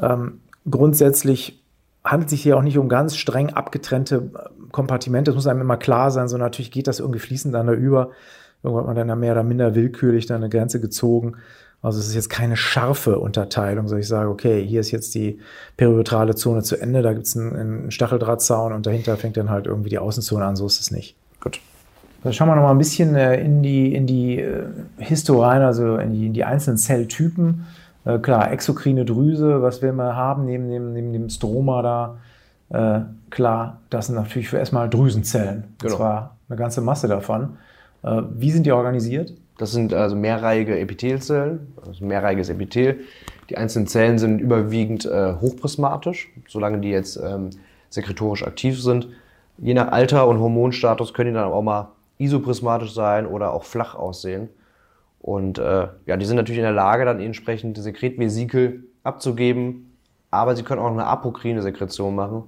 ähm, 0.00 0.40
grundsätzlich 0.68 1.62
handelt 2.04 2.26
es 2.26 2.30
sich 2.32 2.42
hier 2.42 2.56
auch 2.56 2.62
nicht 2.62 2.78
um 2.78 2.88
ganz 2.88 3.16
streng 3.16 3.50
abgetrennte 3.50 4.30
äh, 4.34 4.70
Kompartimente. 4.72 5.30
Das 5.30 5.36
muss 5.36 5.46
einem 5.46 5.60
immer 5.60 5.76
klar 5.76 6.10
sein, 6.10 6.28
sondern 6.28 6.46
natürlich 6.46 6.70
geht 6.70 6.88
das 6.88 7.00
irgendwie 7.00 7.20
fließend 7.20 7.54
dann 7.54 7.68
da 7.68 7.72
über. 7.72 8.10
Irgendwann 8.62 8.88
hat 8.88 8.96
man 8.96 9.08
dann 9.08 9.20
mehr 9.20 9.32
oder 9.32 9.44
minder 9.44 9.74
willkürlich 9.74 10.26
da 10.26 10.34
eine 10.34 10.48
Grenze 10.48 10.80
gezogen. 10.80 11.36
Also 11.82 12.00
es 12.00 12.08
ist 12.08 12.14
jetzt 12.14 12.30
keine 12.30 12.56
scharfe 12.56 13.18
Unterteilung, 13.18 13.86
so 13.86 13.96
ich 13.96 14.08
sage, 14.08 14.28
okay, 14.28 14.64
hier 14.66 14.80
ist 14.80 14.90
jetzt 14.90 15.14
die 15.14 15.38
periotrale 15.76 16.34
Zone 16.34 16.62
zu 16.62 16.76
Ende, 16.80 17.02
da 17.02 17.12
gibt 17.12 17.26
es 17.26 17.36
einen, 17.36 17.54
einen 17.54 17.90
Stacheldrahtzaun 17.90 18.72
und 18.72 18.86
dahinter 18.86 19.16
fängt 19.16 19.36
dann 19.36 19.50
halt 19.50 19.66
irgendwie 19.66 19.90
die 19.90 19.98
Außenzone 19.98 20.44
an, 20.44 20.56
so 20.56 20.66
ist 20.66 20.80
es 20.80 20.90
nicht. 20.90 21.16
Gut. 21.40 21.60
Dann 22.24 22.32
schauen 22.32 22.48
wir 22.48 22.56
noch 22.56 22.62
mal 22.62 22.72
ein 22.72 22.78
bisschen 22.78 23.14
äh, 23.14 23.40
in 23.40 23.62
die, 23.62 23.94
in 23.94 24.06
die 24.06 24.40
äh, 24.40 24.64
Histo 24.98 25.40
rein, 25.42 25.62
also 25.62 25.96
in 25.96 26.12
die, 26.12 26.26
in 26.26 26.32
die 26.32 26.44
einzelnen 26.44 26.76
Zelltypen. 26.76 27.66
Äh, 28.04 28.18
klar, 28.18 28.50
exokrine 28.50 29.04
Drüse, 29.04 29.62
was 29.62 29.80
wir 29.80 29.92
mal 29.92 30.16
haben 30.16 30.44
neben 30.44 30.68
dem, 30.68 30.92
neben 30.92 31.12
dem 31.12 31.28
Stroma 31.28 31.82
da. 31.82 32.16
Äh, 32.70 33.04
klar, 33.30 33.80
das 33.90 34.06
sind 34.06 34.16
natürlich 34.16 34.48
für 34.48 34.58
erstmal 34.58 34.90
Drüsenzellen. 34.90 35.64
Und 35.64 35.82
Genau. 35.82 35.96
zwar 35.96 36.36
eine 36.48 36.56
ganze 36.56 36.80
Masse 36.80 37.06
davon. 37.06 37.58
Äh, 38.02 38.22
wie 38.34 38.50
sind 38.50 38.66
die 38.66 38.72
organisiert? 38.72 39.32
Das 39.58 39.72
sind 39.72 39.94
also 39.94 40.16
mehrreihige 40.16 40.78
Epithelzellen, 40.78 41.74
also 41.84 42.04
mehrreihiges 42.04 42.48
Epithel. 42.48 43.00
Die 43.48 43.56
einzelnen 43.56 43.86
Zellen 43.86 44.18
sind 44.18 44.40
überwiegend 44.40 45.06
äh, 45.06 45.34
hochprismatisch, 45.34 46.30
solange 46.46 46.78
die 46.80 46.90
jetzt 46.90 47.16
ähm, 47.16 47.50
sekretorisch 47.88 48.42
aktiv 48.42 48.82
sind. 48.82 49.08
Je 49.58 49.72
nach 49.72 49.92
Alter 49.92 50.26
und 50.28 50.40
Hormonstatus 50.40 51.14
können 51.14 51.30
die 51.30 51.34
dann 51.34 51.50
auch 51.50 51.62
mal 51.62 51.92
isoprismatisch 52.18 52.92
sein 52.92 53.26
oder 53.26 53.52
auch 53.52 53.64
flach 53.64 53.94
aussehen. 53.94 54.48
Und 55.20 55.58
äh, 55.58 55.88
ja, 56.06 56.16
die 56.16 56.26
sind 56.26 56.36
natürlich 56.36 56.58
in 56.58 56.64
der 56.64 56.72
Lage, 56.72 57.04
dann 57.04 57.20
entsprechend 57.20 57.78
Sekretvesikel 57.78 58.84
abzugeben, 59.02 59.96
aber 60.30 60.54
sie 60.54 60.62
können 60.62 60.80
auch 60.80 60.90
eine 60.90 61.06
apokrine 61.06 61.62
Sekretion 61.62 62.14
machen. 62.14 62.44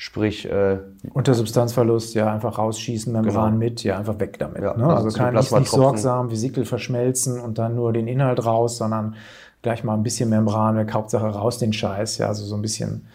Sprich, 0.00 0.48
äh, 0.48 0.78
Unter 1.12 1.34
Substanzverlust 1.34 2.14
ja 2.14 2.32
einfach 2.32 2.56
rausschießen, 2.56 3.12
Membran 3.12 3.54
Genau. 3.54 3.58
mit, 3.58 3.82
ja 3.82 3.98
einfach 3.98 4.20
weg 4.20 4.38
damit. 4.38 4.62
Ja, 4.62 4.76
ne? 4.76 4.84
also 4.84 5.06
Also 5.06 5.18
kein 5.18 5.34
nicht, 5.34 5.50
nicht 5.50 5.68
sorgsam, 5.68 6.30
Vesikel 6.30 6.64
verschmelzen 6.64 7.40
und 7.40 7.58
dann 7.58 7.74
nur 7.74 7.92
den 7.92 8.06
Inhalt 8.06 8.46
raus, 8.46 8.78
sondern 8.78 9.16
gleich 9.60 9.82
mal 9.82 9.94
ein 9.94 10.04
bisschen 10.04 10.30
Membran 10.30 10.76
weg, 10.76 10.92
Hauptsache 10.94 11.26
raus 11.26 11.58
den 11.58 11.72
Scheiß, 11.72 12.18
ja, 12.18 12.28
also 12.28 12.44
so 12.44 12.54
ein 12.54 12.62
bisschen 12.62 13.08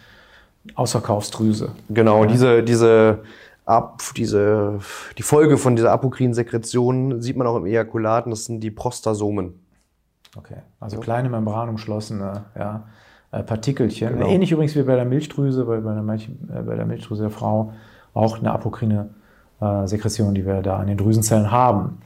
Ausverkaufsdrüse. 0.74 1.70
genau, 1.88 2.26
diese, 2.26 2.62
diese, 2.62 3.20
Ab, 3.64 4.02
diese, 4.14 4.80
die 5.16 5.22
Folge 5.22 5.56
von 5.56 5.76
dieser 5.76 5.90
apokrinen 5.90 6.34
Sekretion 6.34 7.22
sieht 7.22 7.38
man 7.38 7.46
auch 7.46 7.56
im 7.56 7.64
Ejakulat, 7.64 8.26
und 8.26 8.32
das 8.32 8.44
sind 8.44 8.60
die 8.60 8.70
Prostasomen. 8.70 9.54
Okay, 10.36 10.58
also 10.80 11.00
kleine 11.00 11.30
membranumschlossene 11.30 12.44
ja, 12.58 12.84
Partikelchen. 13.42 14.14
Genau. 14.14 14.26
Ähnlich 14.28 14.52
übrigens 14.52 14.74
wie 14.76 14.82
bei 14.82 14.94
der 14.96 15.04
Milchdrüse, 15.04 15.64
bei, 15.64 15.80
bei, 15.80 15.94
der, 15.94 16.02
Milch, 16.02 16.28
äh, 16.54 16.62
bei 16.62 16.76
der 16.76 16.86
Milchdrüse 16.86 17.22
der 17.22 17.30
Frau 17.30 17.72
auch 18.14 18.38
eine 18.38 18.52
apokrine 18.52 19.08
äh, 19.60 19.86
Sekretion, 19.86 20.34
die 20.34 20.46
wir 20.46 20.62
da 20.62 20.76
an 20.78 20.86
den 20.86 20.96
Drüsenzellen 20.96 21.50
haben. 21.50 21.98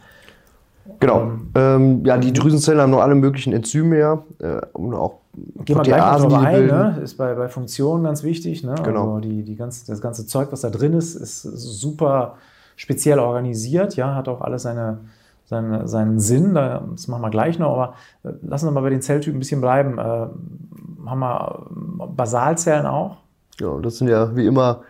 Genau. 1.01 1.33
Ähm, 1.55 2.05
ja, 2.05 2.17
die 2.17 2.33
Drüsenzellen 2.33 2.81
haben 2.81 2.91
nur 2.91 3.03
alle 3.03 3.15
möglichen 3.15 3.53
Enzyme 3.53 3.99
ja, 3.99 4.23
äh, 4.39 4.61
und 4.73 4.95
auch 4.95 5.19
Gehen 5.65 5.77
wir 5.77 5.83
gleich 5.83 6.19
noch 6.23 6.43
ein, 6.43 6.67
ne? 6.67 6.99
ist 7.03 7.15
bei, 7.17 7.33
bei 7.35 7.49
Funktionen 7.49 8.03
ganz 8.03 8.25
wichtig. 8.25 8.65
Ne? 8.65 8.75
Genau. 8.83 9.15
Also 9.17 9.21
die, 9.21 9.45
die 9.45 9.55
ganze, 9.55 9.87
das 9.87 10.01
ganze 10.01 10.27
Zeug, 10.27 10.49
was 10.51 10.63
da 10.63 10.71
drin 10.71 10.95
ist, 10.95 11.15
ist 11.15 11.43
super 11.43 12.35
speziell 12.75 13.19
organisiert, 13.21 13.95
ja, 13.97 14.15
hat 14.17 14.29
auch 14.29 14.41
alles 14.41 14.63
seine, 14.63 14.99
seine, 15.45 15.87
seinen 15.87 16.19
Sinn, 16.19 16.55
da- 16.55 16.83
das 16.91 17.07
machen 17.07 17.23
wir 17.23 17.31
gleich 17.31 17.59
noch, 17.59 17.71
aber 17.73 17.95
äh, 18.25 18.31
lassen 18.43 18.67
wir 18.67 18.73
mal 18.73 18.81
bei 18.81 18.91
den 18.91 19.03
Zelltypen 19.03 19.37
ein 19.37 19.41
bisschen 19.41 19.61
bleiben. 19.61 19.99
Haben 21.09 21.21
wir 21.21 21.67
äh, 21.71 22.07
Basalzellen 22.15 22.87
auch? 22.87 23.19
Ja, 23.61 23.79
das 23.81 23.99
sind 23.99 24.09
ja 24.09 24.35
wie 24.37 24.47
immer 24.47 24.83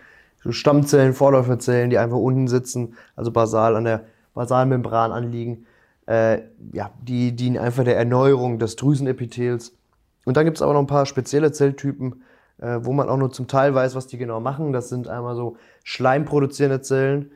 Stammzellen, 0.48 1.14
Vorläuferzellen, 1.14 1.90
die 1.90 1.98
einfach 1.98 2.16
unten 2.16 2.48
sitzen, 2.48 2.94
also 3.16 3.30
basal 3.30 3.76
an 3.76 3.84
der 3.84 4.04
Basalmembran 4.34 5.12
anliegen. 5.12 5.66
Äh, 6.06 6.42
ja, 6.72 6.90
die 7.02 7.34
dienen 7.34 7.58
einfach 7.58 7.84
der 7.84 7.96
Erneuerung 7.96 8.58
des 8.58 8.76
Drüsenepithels. 8.76 9.76
Und 10.24 10.36
dann 10.36 10.44
gibt 10.44 10.56
es 10.56 10.62
aber 10.62 10.72
noch 10.72 10.80
ein 10.80 10.86
paar 10.86 11.06
spezielle 11.06 11.52
Zelltypen, 11.52 12.22
äh, 12.58 12.78
wo 12.82 12.92
man 12.92 13.08
auch 13.08 13.16
nur 13.16 13.30
zum 13.30 13.46
Teil 13.46 13.74
weiß, 13.74 13.94
was 13.94 14.06
die 14.06 14.18
genau 14.18 14.40
machen. 14.40 14.72
Das 14.72 14.88
sind 14.88 15.08
einmal 15.08 15.34
so 15.34 15.56
schleimproduzierende 15.84 16.80
Zellen 16.80 17.30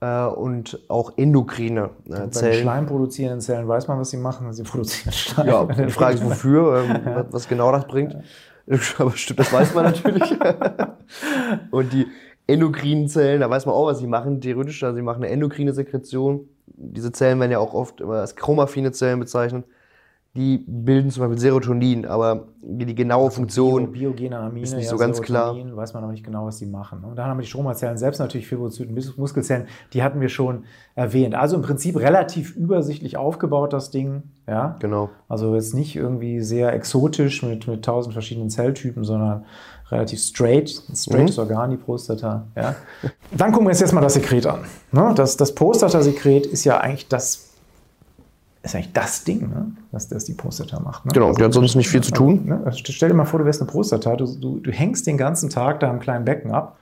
und 0.00 0.78
auch 0.88 1.12
endokrine 1.16 1.90
äh, 2.06 2.10
Bei 2.10 2.18
den 2.20 2.32
Zellen. 2.32 2.62
schleimproduzierenden 2.62 3.40
Zellen 3.40 3.66
weiß 3.66 3.88
man, 3.88 3.98
was 3.98 4.10
sie 4.10 4.16
machen. 4.16 4.52
Sie 4.52 4.62
produzieren 4.62 5.12
Schleim. 5.12 5.46
Ja, 5.46 5.64
die 5.86 5.90
Frage 5.90 6.16
ist, 6.16 6.24
wofür, 6.24 6.84
ähm, 6.84 7.26
was, 7.30 7.48
genau 7.48 7.72
das 7.72 7.86
bringt. 7.86 8.16
Aber 8.98 9.10
stimmt, 9.12 9.40
das 9.40 9.52
weiß 9.52 9.74
man 9.74 9.86
natürlich. 9.86 10.36
Und 11.70 11.92
die 11.92 12.06
endokrinen 12.46 13.08
Zellen, 13.08 13.40
da 13.40 13.50
weiß 13.50 13.66
man 13.66 13.74
auch, 13.74 13.86
was 13.86 13.98
sie 13.98 14.06
machen, 14.06 14.40
theoretisch. 14.40 14.82
Also 14.84 14.96
sie 14.96 15.02
machen 15.02 15.24
eine 15.24 15.32
endokrine 15.32 15.72
Sekretion. 15.72 16.48
Diese 16.66 17.10
Zellen 17.10 17.40
werden 17.40 17.50
ja 17.50 17.58
auch 17.58 17.74
oft 17.74 18.00
als 18.02 18.36
chromaffine 18.36 18.92
Zellen 18.92 19.18
bezeichnet. 19.18 19.64
Die 20.38 20.64
bilden 20.68 21.10
zum 21.10 21.22
Beispiel 21.22 21.38
Serotonin, 21.38 22.06
aber 22.06 22.44
die, 22.62 22.94
genaue 22.94 23.32
Funktion. 23.32 23.90
Bio, 23.90 24.12
biogene 24.12 24.38
Amine, 24.38 24.62
ist 24.62 24.76
nicht 24.76 24.84
ja, 24.84 24.90
so 24.90 24.96
ganz 24.96 25.20
klar. 25.20 25.46
Serotonin, 25.52 25.76
weiß 25.76 25.94
man 25.94 26.04
aber 26.04 26.12
nicht 26.12 26.24
genau, 26.24 26.46
was 26.46 26.58
die 26.58 26.66
machen. 26.66 27.02
Und 27.02 27.16
dann 27.16 27.26
haben 27.26 27.38
wir 27.38 27.42
die 27.42 27.48
Stromazellen 27.48 27.98
selbst 27.98 28.20
natürlich, 28.20 28.46
Fibrozyten, 28.46 28.94
Mus- 28.94 29.16
Muskelzellen, 29.16 29.66
die 29.92 30.04
hatten 30.04 30.20
wir 30.20 30.28
schon 30.28 30.62
erwähnt. 30.94 31.34
Also 31.34 31.56
im 31.56 31.62
Prinzip 31.62 31.98
relativ 31.98 32.54
übersichtlich 32.54 33.16
aufgebaut, 33.16 33.72
das 33.72 33.90
Ding. 33.90 34.22
Ja? 34.46 34.76
Genau. 34.78 35.10
Also 35.28 35.56
jetzt 35.56 35.74
nicht 35.74 35.96
irgendwie 35.96 36.40
sehr 36.40 36.72
exotisch 36.72 37.42
mit, 37.42 37.66
mit 37.66 37.84
tausend 37.84 38.12
verschiedenen 38.12 38.48
Zelltypen, 38.48 39.02
sondern 39.02 39.44
relativ 39.90 40.20
straight. 40.20 40.82
Ein 40.88 40.94
straightes 40.94 41.38
Organ, 41.40 41.70
die 41.72 41.78
Prostata. 41.78 42.46
Ja. 42.54 42.76
Dann 43.36 43.50
gucken 43.50 43.66
wir 43.66 43.70
uns 43.70 43.80
jetzt 43.80 43.92
mal 43.92 44.02
das 44.02 44.14
Sekret 44.14 44.46
an. 44.46 44.60
Ne? 44.92 45.12
Das, 45.16 45.36
das 45.36 45.52
Prostatasekret 45.54 46.46
ist 46.46 46.64
ja 46.64 46.78
eigentlich 46.78 47.08
das, 47.08 47.47
ist 48.62 48.74
eigentlich 48.74 48.92
das 48.92 49.24
Ding, 49.24 49.48
ne? 49.48 49.72
was 49.92 50.08
das 50.08 50.24
die 50.24 50.34
Prostata 50.34 50.80
macht. 50.80 51.06
Ne? 51.06 51.12
Genau, 51.12 51.32
die 51.32 51.42
hat 51.42 51.52
sonst 51.52 51.74
nicht 51.74 51.88
viel 51.88 52.02
zu 52.02 52.12
tun. 52.12 52.46
Ne? 52.46 52.60
Also 52.64 52.78
stell 52.84 53.08
dir 53.08 53.14
mal 53.14 53.24
vor, 53.24 53.38
du 53.38 53.46
wärst 53.46 53.60
eine 53.60 53.70
Prostata, 53.70 54.16
du, 54.16 54.26
du, 54.26 54.58
du 54.58 54.70
hängst 54.70 55.06
den 55.06 55.16
ganzen 55.16 55.48
Tag 55.48 55.80
da 55.80 55.90
am 55.90 56.00
kleinen 56.00 56.24
Becken 56.24 56.50
ab. 56.50 56.78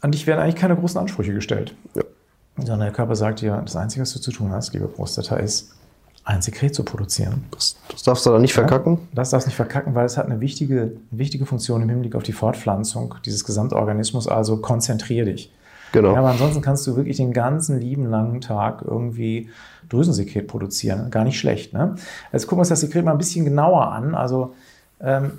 An 0.00 0.12
dich 0.12 0.26
werden 0.26 0.40
eigentlich 0.40 0.56
keine 0.56 0.76
großen 0.76 1.00
Ansprüche 1.00 1.32
gestellt. 1.34 1.74
Ja. 1.94 2.02
Sondern 2.56 2.80
der 2.80 2.92
Körper 2.92 3.16
sagt 3.16 3.40
dir, 3.40 3.60
das 3.64 3.76
Einzige, 3.76 4.02
was 4.02 4.12
du 4.12 4.20
zu 4.20 4.30
tun 4.30 4.52
hast, 4.52 4.72
liebe 4.74 4.86
Prostata, 4.86 5.36
ist, 5.36 5.74
ein 6.28 6.42
Sekret 6.42 6.74
zu 6.74 6.84
produzieren. 6.84 7.46
Das, 7.52 7.76
das 7.90 8.02
darfst 8.02 8.26
du 8.26 8.30
da 8.30 8.38
nicht 8.38 8.52
verkacken. 8.52 8.98
Das 9.14 9.30
darfst 9.30 9.46
du 9.46 9.48
nicht 9.48 9.56
verkacken, 9.56 9.94
weil 9.94 10.04
es 10.04 10.18
hat 10.18 10.26
eine 10.26 10.40
wichtige, 10.40 10.82
eine 10.82 10.92
wichtige 11.10 11.46
Funktion 11.46 11.80
im 11.80 11.88
Hinblick 11.88 12.14
auf 12.14 12.22
die 12.22 12.34
Fortpflanzung 12.34 13.14
dieses 13.24 13.44
Gesamtorganismus. 13.44 14.28
Also 14.28 14.58
konzentrier 14.58 15.24
dich. 15.24 15.50
Genau. 15.92 16.12
Ja, 16.12 16.18
aber 16.18 16.28
ansonsten 16.30 16.60
kannst 16.60 16.86
du 16.86 16.96
wirklich 16.96 17.16
den 17.16 17.32
ganzen 17.32 17.80
lieben 17.80 18.06
langen 18.06 18.40
Tag 18.40 18.82
irgendwie 18.86 19.48
Drüsensekret 19.88 20.46
produzieren. 20.46 21.10
Gar 21.10 21.24
nicht 21.24 21.38
schlecht. 21.38 21.72
Ne? 21.72 21.94
Jetzt 22.32 22.46
gucken 22.46 22.58
wir 22.58 22.60
uns 22.62 22.68
das 22.68 22.80
Sekret 22.80 23.04
mal 23.04 23.12
ein 23.12 23.18
bisschen 23.18 23.44
genauer 23.44 23.90
an. 23.92 24.14
Also 24.14 24.54
ähm, 25.00 25.32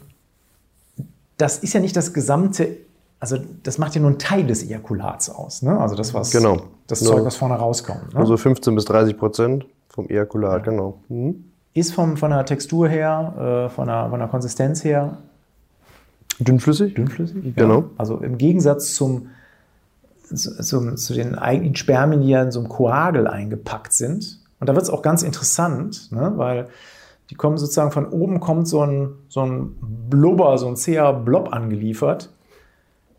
das 1.38 1.60
ist 1.60 1.74
ja 1.74 1.80
nicht 1.80 1.96
das 1.96 2.14
gesamte, 2.14 2.78
also 3.20 3.38
das 3.64 3.78
macht 3.78 3.96
ja 3.96 4.02
nur 4.02 4.10
einen 4.10 4.20
Teil 4.20 4.46
des 4.46 4.64
Ejakulats 4.64 5.30
aus. 5.30 5.62
Ne? 5.62 5.78
Also 5.80 5.96
das, 5.96 6.14
was 6.14 6.32
Genau. 6.32 6.62
das 6.88 7.00
Zeug, 7.02 7.24
was 7.26 7.36
vorne 7.36 7.56
rauskommt. 7.56 8.14
Ne? 8.14 8.20
Also 8.20 8.36
15 8.38 8.74
bis 8.76 8.86
30 8.86 9.18
Prozent 9.18 9.66
vom 9.90 10.08
Ejakulat, 10.10 10.64
genau. 10.64 11.00
Mhm. 11.10 11.46
ist 11.74 11.94
vom, 11.94 12.18
von 12.18 12.32
der 12.32 12.46
Textur 12.46 12.88
her, 12.90 13.68
äh, 13.68 13.70
von, 13.70 13.88
der, 13.88 14.10
von 14.10 14.20
der 14.20 14.28
Konsistenz 14.28 14.84
her 14.84 15.18
Dünnflüssig? 16.40 16.94
dünnflüssig. 16.96 17.56
Genau. 17.56 17.86
Also 17.98 18.18
im 18.18 18.38
Gegensatz 18.38 18.94
zum, 18.96 19.28
zu, 20.36 20.96
zu 20.96 21.14
den 21.14 21.36
eigentlichen 21.36 21.76
Spermien, 21.76 22.22
die 22.22 22.30
ja 22.30 22.42
in 22.42 22.52
so 22.52 22.60
einem 22.60 22.70
Koagel 22.70 23.28
eingepackt 23.28 23.94
sind. 23.94 24.40
Und 24.60 24.68
da 24.68 24.76
wird 24.76 24.84
es 24.84 24.90
auch 24.90 25.02
ganz 25.02 25.24
interessant, 25.24 26.12
ne? 26.12 26.34
weil 26.36 26.68
die 27.30 27.36
kommen 27.36 27.58
sozusagen 27.58 27.92
von 27.92 28.08
oben 28.08 28.40
kommt 28.40 28.68
so 28.68 28.84
ein, 28.84 29.12
so 29.28 29.42
ein 29.42 29.76
Blubber, 30.10 30.58
so 30.58 30.68
ein 30.68 30.76
zäher 30.76 31.14
Blob 31.14 31.54
angeliefert. 31.54 32.30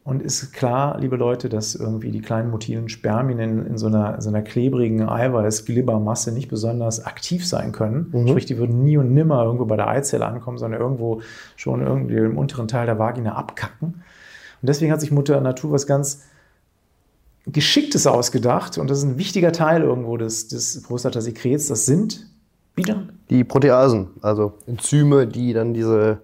Und 0.03 0.23
ist 0.23 0.53
klar, 0.53 0.99
liebe 0.99 1.17
Leute, 1.17 1.49
dass 1.49 1.75
irgendwie 1.75 2.11
die 2.11 2.23
kleinen 2.23 2.51
motilen 2.51 2.89
Spermien 2.89 3.39
in, 3.39 3.67
in 3.67 3.79
so, 3.79 3.87
einer, 3.87 4.21
so 4.21 4.31
einer 4.31 4.43
klebrigen 4.43 5.07
Eiweiß-Glibbermasse 5.09 6.33
nicht 6.33 6.49
besonders 6.49 7.05
aktiv 7.05 7.47
sein 7.47 7.71
können. 7.71 8.13
Sprich, 8.27 8.47
die 8.47 8.57
würden 8.57 8.83
nie 8.83 8.97
und 8.97 9.13
nimmer 9.13 9.45
irgendwo 9.45 9.67
bei 9.67 9.77
der 9.77 9.89
Eizelle 9.89 10.27
ankommen, 10.27 10.59
sondern 10.59 10.81
irgendwo 10.81 11.21
schon 11.55 11.83
irgendwie 11.83 12.17
im 12.17 12.39
unteren 12.39 12.67
Teil 12.67 12.87
der 12.87 12.99
Vagina 12.99 13.35
abkacken. 13.35 13.89
Und 14.63 14.69
deswegen 14.69 14.91
hat 14.91 15.01
sich 15.01 15.13
Mutter 15.13 15.41
Natur 15.41 15.73
was 15.73 15.87
ganz 15.87 16.25
Geschicktes 17.47 18.07
ausgedacht. 18.07 18.79
Und 18.79 18.91
das 18.91 18.99
ist 18.99 19.05
ein 19.05 19.19
wichtiger 19.19 19.53
Teil 19.53 19.83
irgendwo 19.83 20.17
des, 20.17 20.49
des 20.49 20.83
Prostatasekrets. 20.83 21.69
Das 21.69 21.87
sind 21.87 22.27
wieder 22.77 23.05
Die 23.29 23.45
Proteasen, 23.45 24.09
also 24.23 24.55
Enzyme, 24.67 25.27
die 25.27 25.53
dann 25.53 25.75
diese, 25.75 26.23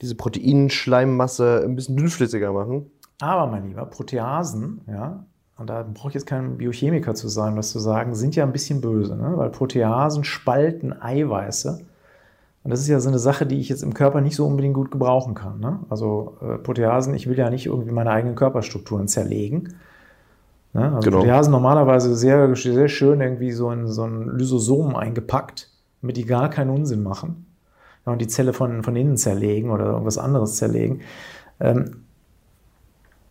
diese 0.00 0.14
Proteinschleimmasse 0.14 1.62
ein 1.64 1.76
bisschen 1.76 1.96
dünnflüssiger 1.96 2.52
machen. 2.52 2.90
Aber, 3.20 3.50
mein 3.50 3.68
Lieber, 3.68 3.86
Proteasen, 3.86 4.80
ja, 4.88 5.24
und 5.56 5.70
da 5.70 5.86
brauche 5.94 6.08
ich 6.08 6.14
jetzt 6.14 6.26
kein 6.26 6.58
Biochemiker 6.58 7.14
zu 7.14 7.28
sein, 7.28 7.56
was 7.56 7.70
zu 7.70 7.78
sagen, 7.78 8.14
sind 8.14 8.34
ja 8.34 8.44
ein 8.44 8.52
bisschen 8.52 8.80
böse, 8.80 9.16
ne? 9.16 9.34
weil 9.36 9.50
Proteasen 9.50 10.24
spalten 10.24 10.92
Eiweiße. 11.00 11.78
Und 12.64 12.70
das 12.70 12.80
ist 12.80 12.88
ja 12.88 12.98
so 12.98 13.08
eine 13.08 13.18
Sache, 13.18 13.46
die 13.46 13.60
ich 13.60 13.68
jetzt 13.68 13.82
im 13.82 13.94
Körper 13.94 14.20
nicht 14.20 14.36
so 14.36 14.46
unbedingt 14.46 14.74
gut 14.74 14.90
gebrauchen 14.90 15.34
kann. 15.34 15.60
Ne? 15.60 15.80
Also 15.90 16.38
äh, 16.40 16.58
Proteasen, 16.58 17.14
ich 17.14 17.28
will 17.28 17.38
ja 17.38 17.50
nicht 17.50 17.66
irgendwie 17.66 17.92
meine 17.92 18.10
eigenen 18.10 18.34
Körperstrukturen 18.34 19.06
zerlegen. 19.06 19.74
Ne? 20.74 20.92
Also 20.92 21.08
Genau. 21.08 21.20
Proteasen 21.20 21.52
normalerweise 21.52 22.14
sehr, 22.14 22.54
sehr 22.54 22.88
schön 22.88 23.20
irgendwie 23.20 23.52
so 23.52 23.70
in 23.70 23.88
so 23.88 24.04
ein 24.04 24.28
Lysosom 24.28 24.94
eingepackt, 24.96 25.70
damit 26.02 26.16
die 26.16 26.26
gar 26.26 26.50
keinen 26.50 26.70
Unsinn 26.70 27.02
machen. 27.02 27.46
Ja, 28.04 28.12
und 28.12 28.20
die 28.20 28.26
Zelle 28.26 28.52
von, 28.52 28.82
von 28.82 28.94
innen 28.96 29.16
zerlegen 29.16 29.70
oder 29.70 29.86
irgendwas 29.86 30.18
anderes 30.18 30.56
zerlegen. 30.56 31.00
Ähm, 31.60 32.02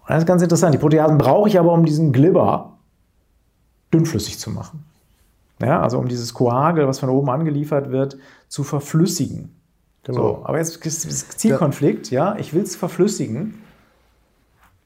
das 0.07 0.19
ist 0.19 0.25
ganz 0.25 0.41
interessant. 0.41 0.73
Die 0.73 0.79
Proteasen 0.79 1.17
brauche 1.17 1.47
ich 1.47 1.59
aber, 1.59 1.71
um 1.71 1.85
diesen 1.85 2.11
Glibber 2.11 2.77
dünnflüssig 3.93 4.39
zu 4.39 4.49
machen. 4.49 4.85
Ja, 5.61 5.81
also 5.81 5.99
um 5.99 6.07
dieses 6.07 6.33
Koagel, 6.33 6.87
was 6.87 6.99
von 6.99 7.09
oben 7.09 7.29
angeliefert 7.29 7.91
wird, 7.91 8.17
zu 8.47 8.63
verflüssigen. 8.63 9.55
Genau. 10.03 10.17
So, 10.17 10.41
aber 10.45 10.57
jetzt 10.57 10.85
ist 10.85 11.39
Zielkonflikt, 11.39 12.11
ja, 12.11 12.35
ich 12.37 12.53
will 12.53 12.63
es 12.63 12.75
verflüssigen, 12.75 13.61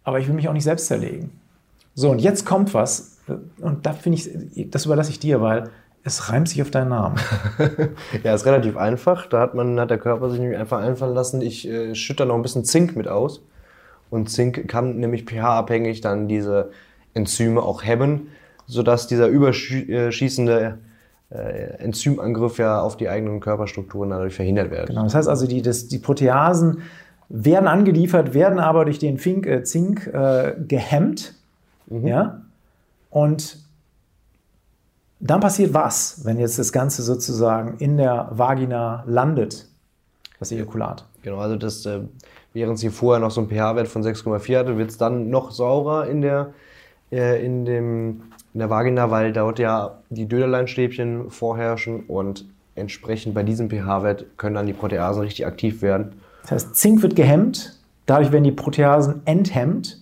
aber 0.03 0.19
ich 0.19 0.27
will 0.27 0.35
mich 0.35 0.47
auch 0.47 0.53
nicht 0.53 0.65
selbst 0.65 0.87
zerlegen. 0.87 1.36
So, 1.99 2.11
und 2.11 2.19
jetzt 2.19 2.45
kommt 2.45 2.75
was, 2.75 3.17
und 3.59 3.87
da 3.87 3.93
finde 3.93 4.19
ich, 4.19 4.69
das 4.69 4.85
überlasse 4.85 5.09
ich 5.09 5.17
dir, 5.17 5.41
weil 5.41 5.71
es 6.03 6.31
reimt 6.31 6.47
sich 6.47 6.61
auf 6.61 6.69
deinen 6.69 6.89
Namen. 6.89 7.15
Ja, 8.23 8.35
ist 8.35 8.45
relativ 8.45 8.77
einfach. 8.77 9.25
Da 9.25 9.39
hat, 9.39 9.55
man, 9.55 9.79
hat 9.79 9.89
der 9.89 9.97
Körper 9.97 10.29
sich 10.29 10.39
nämlich 10.39 10.59
einfach 10.59 10.79
einfallen 10.79 11.15
lassen, 11.15 11.41
ich 11.41 11.67
äh, 11.67 11.95
schütte 11.95 12.27
noch 12.27 12.35
ein 12.35 12.43
bisschen 12.43 12.65
Zink 12.65 12.95
mit 12.95 13.07
aus. 13.07 13.41
Und 14.11 14.29
Zink 14.29 14.67
kann 14.67 14.97
nämlich 14.97 15.25
pH-abhängig 15.25 16.01
dann 16.01 16.27
diese 16.27 16.69
Enzyme 17.15 17.63
auch 17.63 17.83
hemmen, 17.83 18.27
sodass 18.67 19.07
dieser 19.07 19.27
überschießende 19.27 20.77
äh, 21.31 21.37
Enzymangriff 21.79 22.59
ja 22.59 22.79
auf 22.79 22.95
die 22.95 23.09
eigenen 23.09 23.39
Körperstrukturen 23.39 24.11
dadurch 24.11 24.35
verhindert 24.35 24.69
wird. 24.69 24.89
Genau, 24.89 25.03
das 25.03 25.15
heißt 25.15 25.27
also, 25.27 25.47
die, 25.47 25.63
das, 25.63 25.87
die 25.87 25.97
Proteasen 25.97 26.83
werden 27.27 27.67
angeliefert, 27.67 28.35
werden 28.35 28.59
aber 28.59 28.85
durch 28.85 28.99
den 28.99 29.17
Fink, 29.17 29.47
äh, 29.47 29.63
Zink 29.63 30.05
äh, 30.13 30.53
gehemmt. 31.89 32.07
Ja? 32.07 32.41
Und 33.09 33.67
dann 35.19 35.39
passiert 35.39 35.73
was, 35.73 36.23
wenn 36.25 36.39
jetzt 36.39 36.59
das 36.59 36.71
Ganze 36.71 37.01
sozusagen 37.01 37.77
in 37.79 37.97
der 37.97 38.29
Vagina 38.31 39.03
landet, 39.07 39.67
das 40.39 40.51
Ejakulat. 40.51 41.05
Genau, 41.23 41.39
also 41.39 41.55
das, 41.55 41.85
äh, 41.85 42.01
während 42.53 42.77
sie 42.77 42.89
vorher 42.89 43.19
noch 43.19 43.31
so 43.31 43.41
einen 43.41 43.49
pH-Wert 43.49 43.87
von 43.87 44.03
6,4 44.03 44.59
hatte, 44.59 44.77
wird 44.77 44.91
es 44.91 44.97
dann 44.97 45.29
noch 45.29 45.51
saurer 45.51 46.07
in 46.07 46.21
der, 46.21 46.53
äh, 47.11 47.43
in, 47.43 47.65
dem, 47.65 48.21
in 48.53 48.59
der 48.59 48.69
Vagina, 48.69 49.09
weil 49.09 49.33
dort 49.33 49.57
ja 49.57 49.97
die 50.09 50.27
Döderleinstäbchen 50.27 51.31
vorherrschen 51.31 52.01
und 52.01 52.45
entsprechend 52.75 53.33
bei 53.33 53.41
diesem 53.41 53.69
pH-Wert 53.69 54.37
können 54.37 54.55
dann 54.55 54.67
die 54.67 54.73
Proteasen 54.73 55.23
richtig 55.23 55.47
aktiv 55.47 55.81
werden. 55.81 56.13
Das 56.43 56.51
heißt, 56.51 56.75
Zink 56.75 57.01
wird 57.01 57.15
gehemmt, 57.15 57.79
dadurch 58.05 58.31
werden 58.31 58.43
die 58.43 58.51
Proteasen 58.51 59.21
enthemmt 59.25 59.97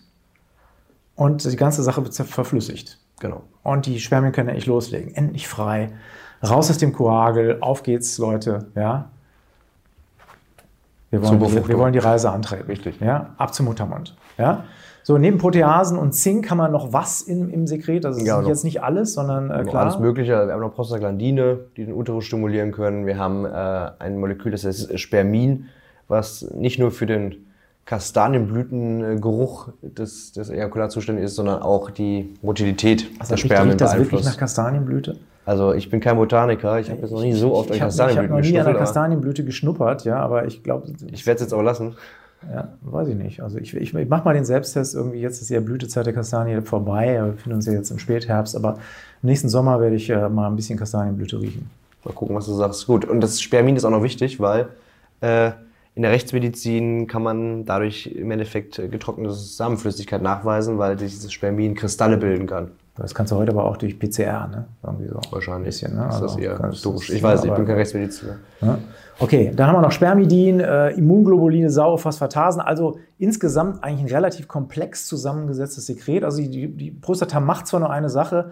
und 1.15 1.43
die 1.49 1.55
ganze 1.55 1.83
Sache 1.83 2.03
wird 2.03 2.13
verflüssigt. 2.13 2.99
Genau. 3.19 3.43
Und 3.63 3.85
die 3.85 3.99
Spermien 3.99 4.33
können 4.33 4.49
endlich 4.49 4.65
loslegen. 4.65 5.13
Endlich 5.15 5.47
frei. 5.47 5.89
Raus 6.43 6.69
aus 6.69 6.77
dem 6.77 6.91
Koagel. 6.93 7.57
Auf 7.61 7.83
geht's, 7.83 8.17
Leute. 8.17 8.67
Ja. 8.75 9.09
Wir 11.11 11.21
wollen, 11.21 11.39
die, 11.39 11.67
wir 11.67 11.77
wollen 11.77 11.93
die 11.93 11.99
Reise 11.99 12.29
antreten. 12.31 12.65
Richtig. 12.67 12.99
Ja. 12.99 13.33
Ab 13.37 13.53
zum 13.53 13.67
Muttermund. 13.67 14.15
Ja. 14.37 14.65
So, 15.03 15.17
neben 15.19 15.37
Proteasen 15.37 15.97
und 15.99 16.13
Zink 16.13 16.49
haben 16.49 16.57
wir 16.57 16.67
noch 16.67 16.91
was 16.91 17.21
im, 17.21 17.49
im 17.49 17.67
Sekret. 17.67 18.05
Also, 18.05 18.19
das 18.19 18.27
Ja, 18.27 18.37
ist 18.37 18.41
noch- 18.41 18.49
jetzt 18.49 18.63
nicht 18.63 18.83
alles, 18.83 19.13
sondern 19.13 19.51
äh, 19.51 19.63
klar. 19.63 19.83
Alles 19.83 19.99
Mögliche. 19.99 20.31
Wir 20.47 20.51
haben 20.53 20.61
noch 20.61 20.73
Prostaglandine, 20.73 21.59
die 21.77 21.85
den 21.85 21.93
Uterus 21.93 22.25
stimulieren 22.25 22.71
können. 22.71 23.05
Wir 23.05 23.17
haben 23.17 23.45
äh, 23.45 23.49
ein 23.99 24.19
Molekül, 24.19 24.51
das 24.51 24.65
heißt 24.65 24.99
Spermin, 24.99 25.67
was 26.07 26.41
nicht 26.55 26.79
nur 26.79 26.91
für 26.91 27.05
den 27.05 27.44
Kastanienblütengeruch 27.85 29.69
des, 29.81 30.31
des 30.31 30.49
Ejakulats 30.49 30.93
zuständig 30.93 31.25
ist, 31.25 31.35
sondern 31.35 31.61
auch 31.61 31.91
die 31.91 32.33
Motilität 32.41 33.09
Also, 33.19 33.35
der 33.35 33.37
Spermien 33.37 33.77
das 33.77 33.97
wirklich 33.97 34.25
nach 34.25 34.37
Kastanienblüte? 34.37 35.17
Also 35.45 35.73
ich 35.73 35.91
bin 35.91 35.99
kein 35.99 36.15
Botaniker, 36.15 36.79
ich 36.79 36.89
habe 36.89 37.01
jetzt 37.01 37.11
noch 37.11 37.21
nie 37.21 37.33
so 37.33 37.53
oft 37.53 37.69
an 37.69 37.75
ich 37.75 37.81
habe 37.81 37.89
Kastanienblüten 37.89 38.35
hab 38.35 38.43
noch 38.43 38.49
nie 38.49 38.57
an 38.57 38.65
der 38.65 38.73
geschnuppert, 38.73 38.79
Kastanienblüte 38.79 39.45
geschnuppert, 39.45 40.05
ja, 40.05 40.17
aber 40.17 40.45
ich 40.45 40.63
glaube, 40.63 40.87
Ich 41.11 41.27
werde 41.27 41.35
es 41.35 41.41
jetzt 41.41 41.53
auch 41.53 41.61
lassen. 41.61 41.95
ja, 42.51 42.69
weiß 42.81 43.09
ich 43.09 43.15
nicht. 43.15 43.41
Also 43.41 43.59
ich, 43.59 43.75
ich, 43.75 43.93
ich 43.93 44.09
mache 44.09 44.25
mal 44.25 44.33
den 44.33 44.45
Selbsttest 44.45 44.95
irgendwie. 44.95 45.19
Jetzt 45.19 45.43
ist 45.43 45.49
ja 45.49 45.59
Blütezeit 45.59 46.07
der 46.07 46.13
Kastanie 46.13 46.61
vorbei. 46.61 47.13
Wir 47.13 47.31
befinden 47.33 47.57
uns 47.57 47.67
ja 47.67 47.73
jetzt 47.73 47.91
im 47.91 47.99
Spätherbst, 47.99 48.55
aber 48.55 48.79
im 49.21 49.29
nächsten 49.29 49.49
Sommer 49.49 49.79
werde 49.79 49.95
ich 49.95 50.09
äh, 50.09 50.29
mal 50.29 50.47
ein 50.47 50.55
bisschen 50.55 50.79
Kastanienblüte 50.79 51.39
riechen. 51.39 51.69
Mal 52.03 52.13
gucken, 52.13 52.35
was 52.35 52.47
du 52.47 52.53
sagst. 52.53 52.87
Gut, 52.87 53.05
und 53.05 53.21
das 53.21 53.39
Spermin 53.39 53.75
ist 53.75 53.85
auch 53.85 53.91
noch 53.91 54.03
wichtig, 54.03 54.39
weil 54.39 54.69
äh, 55.21 55.51
in 55.95 56.01
der 56.01 56.11
Rechtsmedizin 56.11 57.07
kann 57.07 57.23
man 57.23 57.65
dadurch 57.65 58.07
im 58.07 58.29
Endeffekt 58.29 58.77
äh, 58.79 58.89
getrocknete 58.89 59.33
Samenflüssigkeit 59.33 60.21
nachweisen, 60.21 60.77
weil 60.77 60.99
sich 60.99 61.13
dieses 61.13 61.31
Spermin 61.31 61.73
Kristalle 61.73 62.17
bilden 62.17 62.47
kann. 62.47 62.71
Das 62.97 63.13
kannst 63.13 63.31
du 63.31 63.37
heute 63.37 63.51
aber 63.51 63.65
auch 63.65 63.77
durch 63.77 63.97
PCR, 63.99 64.47
ne? 64.47 64.65
Irgendwie 64.83 65.07
so. 65.07 65.19
Wahrscheinlich. 65.31 65.81
Ein 65.81 65.89
bisschen, 65.89 65.95
ne? 65.95 66.07
ist 66.07 66.19
das 66.19 66.21
Also, 66.21 66.39
eher 66.39 66.69
historisch. 66.69 67.09
Ich 67.09 67.23
weiß 67.23 67.43
ich 67.43 67.51
bin 67.51 67.65
kein 67.65 67.75
Rechtsmediziner. 67.75 68.37
Ja. 68.61 68.77
Okay, 69.19 69.51
dann 69.53 69.67
haben 69.67 69.75
wir 69.75 69.81
noch 69.81 69.91
Spermidin, 69.91 70.59
äh, 70.59 70.91
Immunglobuline, 70.91 71.69
Saurophosphatasen. 71.69 72.61
Also 72.61 72.99
insgesamt 73.17 73.83
eigentlich 73.83 74.11
ein 74.11 74.15
relativ 74.15 74.47
komplex 74.47 75.07
zusammengesetztes 75.07 75.85
Sekret. 75.85 76.23
Also 76.23 76.41
die, 76.41 76.49
die, 76.49 76.67
die 76.67 76.91
Prostata 76.91 77.39
macht 77.39 77.67
zwar 77.67 77.81
nur 77.81 77.89
eine 77.89 78.09
Sache, 78.09 78.51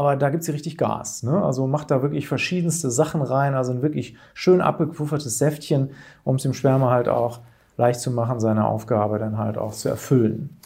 aber 0.00 0.16
da 0.16 0.30
gibt 0.30 0.44
sie 0.44 0.52
richtig 0.52 0.78
Gas. 0.78 1.24
Ne? 1.24 1.44
Also 1.44 1.66
macht 1.66 1.90
da 1.90 2.00
wirklich 2.00 2.26
verschiedenste 2.26 2.90
Sachen 2.90 3.20
rein. 3.20 3.52
Also 3.52 3.72
ein 3.72 3.82
wirklich 3.82 4.16
schön 4.32 4.62
abgepuffertes 4.62 5.36
Säftchen, 5.36 5.90
um 6.24 6.36
es 6.36 6.42
dem 6.42 6.54
Sperma 6.54 6.90
halt 6.90 7.06
auch 7.10 7.40
leicht 7.76 8.00
zu 8.00 8.10
machen, 8.10 8.40
seine 8.40 8.64
Aufgabe 8.64 9.18
dann 9.18 9.36
halt 9.36 9.58
auch 9.58 9.72
zu 9.72 9.90
erfüllen. 9.90 10.56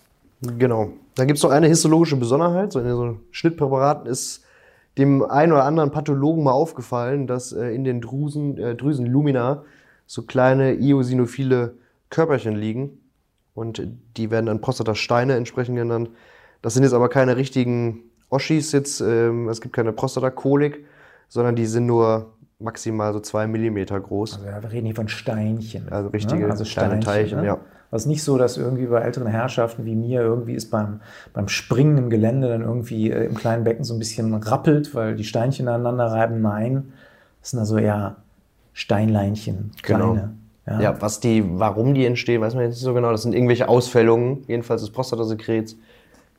Genau. 0.40 0.90
Da 1.16 1.24
gibt 1.24 1.38
es 1.38 1.42
noch 1.42 1.50
eine 1.50 1.66
histologische 1.66 2.14
Besonderheit. 2.14 2.70
So 2.70 2.78
in 2.78 2.88
so 2.88 3.16
Schnittpräparaten 3.32 4.06
ist 4.06 4.44
dem 4.98 5.24
einen 5.24 5.50
oder 5.50 5.64
anderen 5.64 5.90
Pathologen 5.90 6.44
mal 6.44 6.52
aufgefallen, 6.52 7.26
dass 7.26 7.50
äh, 7.50 7.74
in 7.74 7.82
den 7.82 8.00
Drüsen, 8.00 8.56
äh, 8.56 8.76
Drüsenlumina 8.76 9.64
so 10.06 10.22
kleine 10.22 10.74
eosinophile 10.74 11.74
Körperchen 12.08 12.54
liegen. 12.54 13.00
Und 13.52 13.82
die 14.16 14.30
werden 14.30 14.46
dann 14.46 14.60
Prostatasteine 14.60 15.34
entsprechend 15.34 15.76
genannt. 15.76 16.10
Das 16.62 16.74
sind 16.74 16.84
jetzt 16.84 16.92
aber 16.92 17.08
keine 17.08 17.36
richtigen 17.36 18.04
Oschis 18.30 18.72
jetzt. 18.72 19.00
Ähm, 19.00 19.48
es 19.48 19.60
gibt 19.60 19.74
keine 19.74 19.92
Prostatakolik, 19.92 20.84
sondern 21.28 21.56
die 21.56 21.66
sind 21.66 21.86
nur 21.86 22.34
maximal 22.58 23.12
so 23.12 23.20
zwei 23.20 23.46
Millimeter 23.46 24.00
groß. 24.00 24.40
Also 24.40 24.62
wir 24.62 24.72
reden 24.72 24.86
hier 24.86 24.94
von 24.94 25.08
Steinchen. 25.08 25.88
Also 25.90 26.08
richtige 26.08 26.50
also 26.50 26.64
kleine 26.64 27.00
Teilchen, 27.00 27.44
ja. 27.44 27.58
Also 27.90 28.08
nicht 28.08 28.24
so, 28.24 28.38
dass 28.38 28.56
irgendwie 28.56 28.86
bei 28.86 29.00
älteren 29.02 29.28
Herrschaften 29.28 29.84
wie 29.84 29.94
mir 29.94 30.20
irgendwie 30.20 30.56
es 30.56 30.68
beim, 30.68 31.00
beim 31.32 31.46
Springen 31.46 31.96
im 31.96 32.10
Gelände 32.10 32.48
dann 32.48 32.62
irgendwie 32.62 33.10
äh, 33.10 33.26
im 33.26 33.34
kleinen 33.36 33.62
Becken 33.62 33.84
so 33.84 33.94
ein 33.94 34.00
bisschen 34.00 34.34
rappelt, 34.34 34.96
weil 34.96 35.14
die 35.14 35.22
Steinchen 35.22 35.68
aneinander 35.68 36.06
reiben. 36.06 36.40
Nein, 36.40 36.92
das 37.40 37.52
sind 37.52 37.60
also 37.60 37.78
eher 37.78 38.16
Steinleinchen, 38.72 39.70
kleine. 39.82 40.02
Genau. 40.02 40.28
Ja. 40.66 40.80
Ja, 40.80 41.00
was 41.00 41.20
die, 41.20 41.44
warum 41.60 41.94
die 41.94 42.06
entstehen, 42.06 42.40
weiß 42.40 42.54
man 42.54 42.64
jetzt 42.64 42.76
nicht 42.76 42.82
so 42.82 42.94
genau. 42.94 43.12
Das 43.12 43.22
sind 43.22 43.34
irgendwelche 43.34 43.68
Ausfällungen, 43.68 44.44
jedenfalls 44.48 44.80
des 44.80 44.90
Prostatasekrets, 44.90 45.76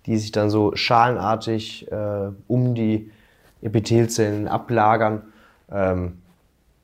die 0.05 0.17
sich 0.17 0.31
dann 0.31 0.49
so 0.49 0.71
schalenartig 0.75 1.91
äh, 1.91 2.29
um 2.47 2.75
die 2.75 3.11
Epithelzellen 3.61 4.47
ablagern. 4.47 5.23
Ähm, 5.71 6.19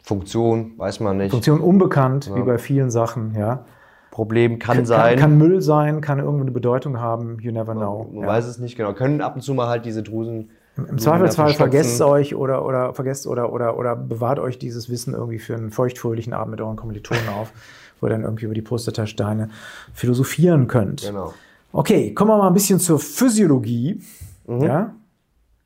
Funktion, 0.04 0.74
weiß 0.78 1.00
man 1.00 1.18
nicht. 1.18 1.32
Funktion 1.32 1.62
unbekannt, 1.62 2.32
wie 2.34 2.42
bei 2.42 2.58
vielen 2.58 2.90
Sachen. 2.90 3.36
Ja. 3.38 3.66
Problem 4.10 4.60
kann, 4.60 4.78
Kann, 4.78 4.86
sein. 4.86 5.18
kann 5.18 5.38
Müll 5.38 5.62
sein, 5.62 6.02
kann 6.02 6.20
irgendeine 6.20 6.52
Bedeutung 6.52 7.00
haben, 7.00 7.38
you 7.40 7.52
never 7.52 7.74
know. 7.74 8.10
man 8.12 8.24
Ja. 8.24 8.28
weiß 8.28 8.46
es 8.46 8.58
nicht 8.58 8.76
genau. 8.76 8.94
Können 8.94 9.22
ab 9.22 9.36
und 9.36 9.42
zu 9.42 9.54
mal 9.54 9.68
halt 9.68 9.86
diese 9.86 10.04
Drusen. 10.04 10.50
Im 10.76 10.98
Zweifelsfall 10.98 11.48
verstopfen. 11.48 11.72
vergesst 11.72 11.96
es 11.96 12.02
euch 12.02 12.36
oder, 12.36 12.66
oder 12.66 12.94
vergesst 12.94 13.28
oder, 13.28 13.54
oder, 13.54 13.78
oder 13.78 13.96
bewahrt 13.96 14.40
euch 14.40 14.58
dieses 14.58 14.90
Wissen 14.90 15.14
irgendwie 15.14 15.40
für 15.40 15.56
einen 15.56 15.70
feuchtfröhlichen 15.70 16.34
Abend 16.34 16.52
mit 16.52 16.62
euren 16.62 16.76
Kommilitonen 16.76 17.28
auf, 17.30 17.54
wo 18.00 18.08
ihr 18.08 18.10
dann 18.10 18.24
irgendwie 18.24 18.46
über 18.46 18.54
die 18.54 18.62
Prostatasteine 18.62 19.50
philosophieren 19.94 20.68
könnt. 20.68 21.04
Genau. 21.04 21.34
Okay, 21.74 22.14
kommen 22.14 22.32
wir 22.32 22.38
mal 22.38 22.48
ein 22.48 22.54
bisschen 22.54 22.80
zur 22.80 23.00
Physiologie, 23.00 24.02
Mhm. 24.48 24.62
ja, 24.64 24.94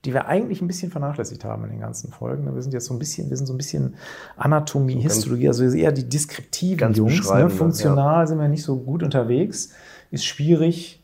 die 0.04 0.13
wir 0.13 0.28
eigentlich 0.28 0.62
ein 0.62 0.68
bisschen 0.68 0.91
vernachlässigt 0.91 1.44
haben 1.44 1.63
in 1.63 1.72
den 1.72 1.80
ganzen 1.80 2.12
Folgen. 2.12 2.54
Wir 2.54 2.62
sind 2.62 2.74
jetzt 2.74 2.86
so 2.86 2.94
ein 2.94 3.00
bisschen, 3.00 3.30
wir 3.32 3.38
sind 3.38 3.48
so 3.48 3.54
ein 3.54 3.58
bisschen 3.58 3.96
Anatomie, 4.38 5.02
Histologie, 5.02 5.48
also 5.48 5.63
eher 5.63 5.91
die 5.91 6.08
deskriptiven 6.08 6.94
Jungs. 6.94 7.32
Ne? 7.32 7.50
Funktional 7.50 8.28
sind 8.28 8.38
wir 8.39 8.48
nicht 8.48 8.63
so 8.63 8.78
gut 8.78 9.02
unterwegs, 9.02 9.72
ist 10.12 10.26
schwierig, 10.26 11.02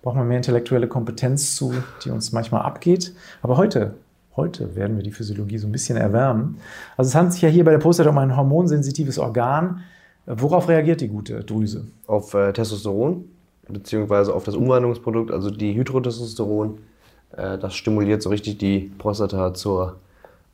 braucht 0.00 0.16
man 0.16 0.26
mehr 0.28 0.38
intellektuelle 0.38 0.88
Kompetenz 0.88 1.54
zu, 1.56 1.74
die 2.04 2.10
uns 2.10 2.32
manchmal 2.32 2.62
abgeht. 2.62 3.14
Aber 3.42 3.58
heute, 3.58 3.96
heute 4.34 4.74
werden 4.74 4.96
wir 4.96 5.02
die 5.04 5.12
Physiologie 5.12 5.58
so 5.58 5.66
ein 5.68 5.72
bisschen 5.72 5.98
erwärmen. 5.98 6.56
Also 6.96 7.08
es 7.10 7.14
handelt 7.14 7.34
sich 7.34 7.42
ja 7.42 7.50
hier 7.50 7.64
bei 7.64 7.72
der 7.72 7.78
Prostata 7.78 8.08
um 8.08 8.16
ein 8.18 8.34
hormonsensitives 8.34 9.18
Organ. 9.18 9.80
Worauf 10.24 10.68
reagiert 10.68 11.02
die 11.02 11.08
gute 11.08 11.44
Drüse? 11.44 11.88
Auf 12.06 12.32
äh, 12.32 12.52
Testosteron, 12.54 13.24
beziehungsweise 13.68 14.34
auf 14.34 14.44
das 14.44 14.54
Umwandlungsprodukt, 14.54 15.30
also 15.30 15.50
die 15.50 15.74
Hydrotestosteron. 15.74 16.78
Äh, 17.36 17.58
das 17.58 17.74
stimuliert 17.74 18.22
so 18.22 18.30
richtig 18.30 18.58
die 18.58 18.92
Prostata 18.98 19.54
zur 19.54 19.96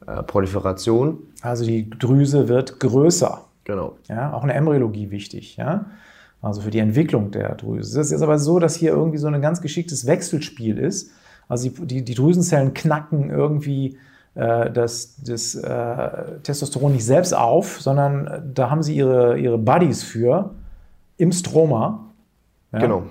äh, 0.07 0.23
Proliferation. 0.23 1.19
Also 1.43 1.65
die 1.65 1.89
Drüse 1.91 2.49
wird 2.49 2.81
größer. 2.81 3.45
Genau. 3.65 3.97
Ja, 4.09 4.33
auch 4.33 4.43
in 4.43 4.49
der 4.49 4.57
Embryologie 4.57 5.11
wichtig, 5.11 5.57
ja. 5.57 5.87
Also 6.43 6.61
für 6.61 6.71
die 6.71 6.79
Entwicklung 6.79 7.31
der 7.31 7.55
Drüse. 7.55 8.01
Es 8.01 8.11
ist 8.11 8.21
aber 8.21 8.39
so, 8.39 8.59
dass 8.59 8.77
hier 8.77 8.93
irgendwie 8.93 9.17
so 9.17 9.27
ein 9.29 9.41
ganz 9.41 9.63
geschicktes 9.63 10.07
Wechselspiel 10.07 10.79
ist. 10.79 11.11
Also 11.49 11.71
die, 11.71 11.87
die, 11.87 12.05
die 12.05 12.15
Drüsenzellen 12.15 12.75
knacken 12.75 13.31
irgendwie 13.31 13.97
äh, 14.35 14.71
das, 14.71 15.17
das 15.23 15.55
äh, 15.55 16.39
Testosteron 16.43 16.93
nicht 16.93 17.05
selbst 17.07 17.35
auf, 17.35 17.81
sondern 17.81 18.27
äh, 18.27 18.43
da 18.53 18.69
haben 18.69 18.83
sie 18.83 18.95
ihre, 18.95 19.39
ihre 19.39 19.57
Buddies 19.57 20.03
für 20.03 20.51
im 21.17 21.33
Stroma. 21.33 22.11
Ja? 22.75 22.81
Genau. 22.81 23.05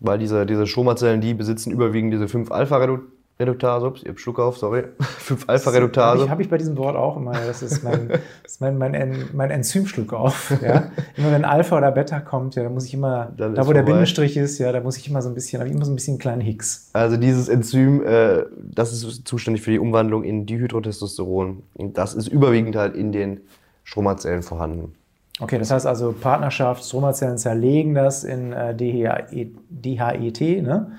Weil 0.00 0.18
diese, 0.18 0.44
diese 0.44 0.66
Stromazellen, 0.66 1.20
die 1.22 1.32
besitzen 1.32 1.70
überwiegend 1.72 2.12
diese 2.12 2.26
5-Alpha-Reduktase. 2.26 3.86
Ups, 3.86 4.02
ich 4.02 4.08
hab 4.10 4.18
Schluck 4.18 4.38
auf, 4.38 4.58
sorry. 4.58 4.82
Habe 4.98 5.40
5-Alpha-Reduktase. 5.40 6.24
ich, 6.24 6.30
hab 6.30 6.40
ich 6.40 6.50
bei 6.50 6.58
diesem 6.58 6.76
Wort 6.76 6.96
auch 6.96 7.16
immer. 7.16 7.32
Das 7.32 7.62
ist 7.62 7.82
mein, 7.82 8.08
das 8.42 8.52
ist 8.52 8.60
mein, 8.60 8.76
mein, 8.78 8.92
En- 8.94 9.24
mein 9.32 9.50
Enzymschluck 9.50 10.12
auf. 10.12 10.52
Ja? 10.62 10.90
Immer 11.16 11.32
wenn 11.32 11.44
Alpha 11.46 11.78
oder 11.78 11.90
Beta 11.92 12.20
kommt, 12.20 12.54
ja, 12.56 12.62
da 12.62 12.68
muss 12.68 12.84
ich 12.84 12.92
immer, 12.94 13.32
Dann 13.36 13.54
da 13.54 13.66
wo 13.66 13.72
der 13.72 13.82
vorbei. 13.82 13.92
Bindestrich 13.92 14.36
ist, 14.36 14.58
ja, 14.58 14.70
da 14.72 14.80
muss 14.80 14.96
ich 14.98 15.08
immer 15.08 15.22
so 15.22 15.28
ein 15.30 15.34
bisschen, 15.34 15.60
habe 15.60 15.68
ich 15.70 15.74
immer 15.74 15.84
so 15.86 15.92
ein 15.92 15.96
bisschen 15.96 16.12
einen 16.14 16.20
kleinen 16.20 16.40
Hicks. 16.42 16.90
Also 16.92 17.16
dieses 17.16 17.48
Enzym, 17.48 18.04
äh, 18.06 18.44
das 18.62 18.92
ist 18.92 19.26
zuständig 19.26 19.62
für 19.62 19.70
die 19.70 19.78
Umwandlung 19.78 20.24
in 20.24 20.44
Dihydrotestosteron. 20.44 21.62
Und 21.74 21.96
das 21.98 22.14
ist 22.14 22.28
überwiegend 22.28 22.76
halt 22.76 22.94
in 22.96 23.12
den 23.12 23.40
Stromazellen 23.84 24.42
vorhanden. 24.42 24.94
Okay, 25.38 25.58
das 25.58 25.70
heißt 25.70 25.86
also 25.86 26.12
Partnerschaft, 26.12 26.84
Stromazellen 26.84 27.36
zerlegen 27.36 27.94
das 27.94 28.24
in 28.24 28.52
äh, 28.52 28.74
DHE, 28.74 29.50
DHET, 29.68 30.62
ne? 30.62 30.92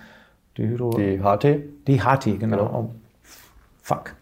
Dihydro 0.57 0.91
Die 0.91 1.19
HT, 1.19 1.87
DHT, 1.87 2.39
genau. 2.39 2.57
Genau. 2.57 2.71
Oh, 2.73 2.95
fuck. 3.81 4.13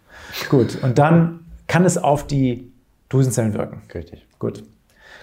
Gut, 0.50 0.82
und 0.84 0.98
dann 0.98 1.46
kann 1.68 1.86
es 1.86 1.98
auf 1.98 2.26
die 2.28 2.72
Drüsenzellen 3.10 3.54
wirken. 3.54 3.82
richtig. 3.94 4.26
Gut. 4.40 4.64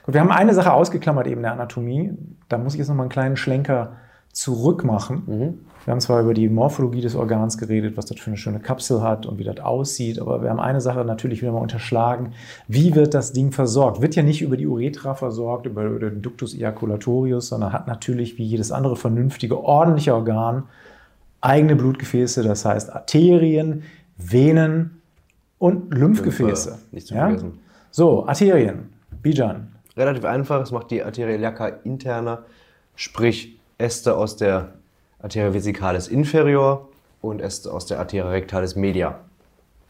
Gut, 0.04 0.14
wir 0.14 0.20
haben 0.20 0.32
eine 0.32 0.54
Sache 0.54 0.72
ausgeklammert 0.72 1.26
eben 1.26 1.42
der 1.42 1.52
Anatomie. 1.52 2.12
Da 2.48 2.58
muss 2.58 2.74
ich 2.74 2.78
jetzt 2.78 2.88
noch 2.88 2.94
mal 2.96 3.04
einen 3.04 3.10
kleinen 3.10 3.36
Schlenker 3.36 3.96
zurück 4.32 4.84
machen. 4.84 5.22
Mhm. 5.26 5.58
Wir 5.84 5.92
haben 5.92 6.00
zwar 6.00 6.22
über 6.22 6.32
die 6.32 6.48
Morphologie 6.48 7.00
des 7.00 7.16
Organs 7.16 7.58
geredet, 7.58 7.96
was 7.96 8.06
das 8.06 8.18
für 8.18 8.28
eine 8.28 8.36
schöne 8.36 8.60
Kapsel 8.60 9.02
hat 9.02 9.26
und 9.26 9.38
wie 9.38 9.44
das 9.44 9.58
aussieht, 9.58 10.20
aber 10.20 10.42
wir 10.42 10.50
haben 10.50 10.60
eine 10.60 10.80
Sache 10.80 11.04
natürlich 11.04 11.42
wieder 11.42 11.52
mal 11.52 11.58
unterschlagen. 11.58 12.34
Wie 12.68 12.94
wird 12.94 13.14
das 13.14 13.32
Ding 13.32 13.50
versorgt? 13.50 14.00
Wird 14.00 14.14
ja 14.14 14.22
nicht 14.22 14.42
über 14.42 14.56
die 14.56 14.66
Uretra 14.66 15.14
versorgt, 15.14 15.66
über, 15.66 15.88
den 15.98 16.22
Ductus 16.22 16.54
eaculatorius, 16.54 17.48
sondern 17.48 17.72
hat 17.72 17.88
natürlich 17.88 18.38
wie 18.38 18.44
jedes 18.44 18.70
andere 18.70 18.96
vernünftige, 18.96 19.62
ordentliche 19.62 20.14
Organ 20.14 20.64
eigene 21.40 21.74
Blutgefäße, 21.74 22.44
das 22.44 22.64
heißt 22.64 22.92
Arterien, 22.92 23.82
Venen 24.16 25.02
und 25.58 25.92
Lymphgefäße. 25.92 26.70
Lymphe, 26.70 26.84
nicht 26.92 27.06
zu 27.08 27.14
ja? 27.14 27.26
vergessen. 27.26 27.58
So, 27.90 28.26
Arterien. 28.26 28.90
Bijan. 29.20 29.72
Relativ 29.96 30.24
einfach, 30.24 30.62
es 30.62 30.70
macht 30.70 30.90
die 30.90 31.02
Arteria 31.02 31.34
iliaca 31.34 31.66
interna, 31.68 32.44
sprich 32.94 33.58
Äste 33.82 34.16
aus 34.16 34.36
der 34.36 34.68
Arteria 35.20 35.52
vesicalis 35.52 36.08
inferior 36.08 36.88
und 37.20 37.40
Äste 37.40 37.72
aus 37.72 37.86
der 37.86 37.98
Arteria 37.98 38.28
rectalis 38.30 38.76
media. 38.76 39.16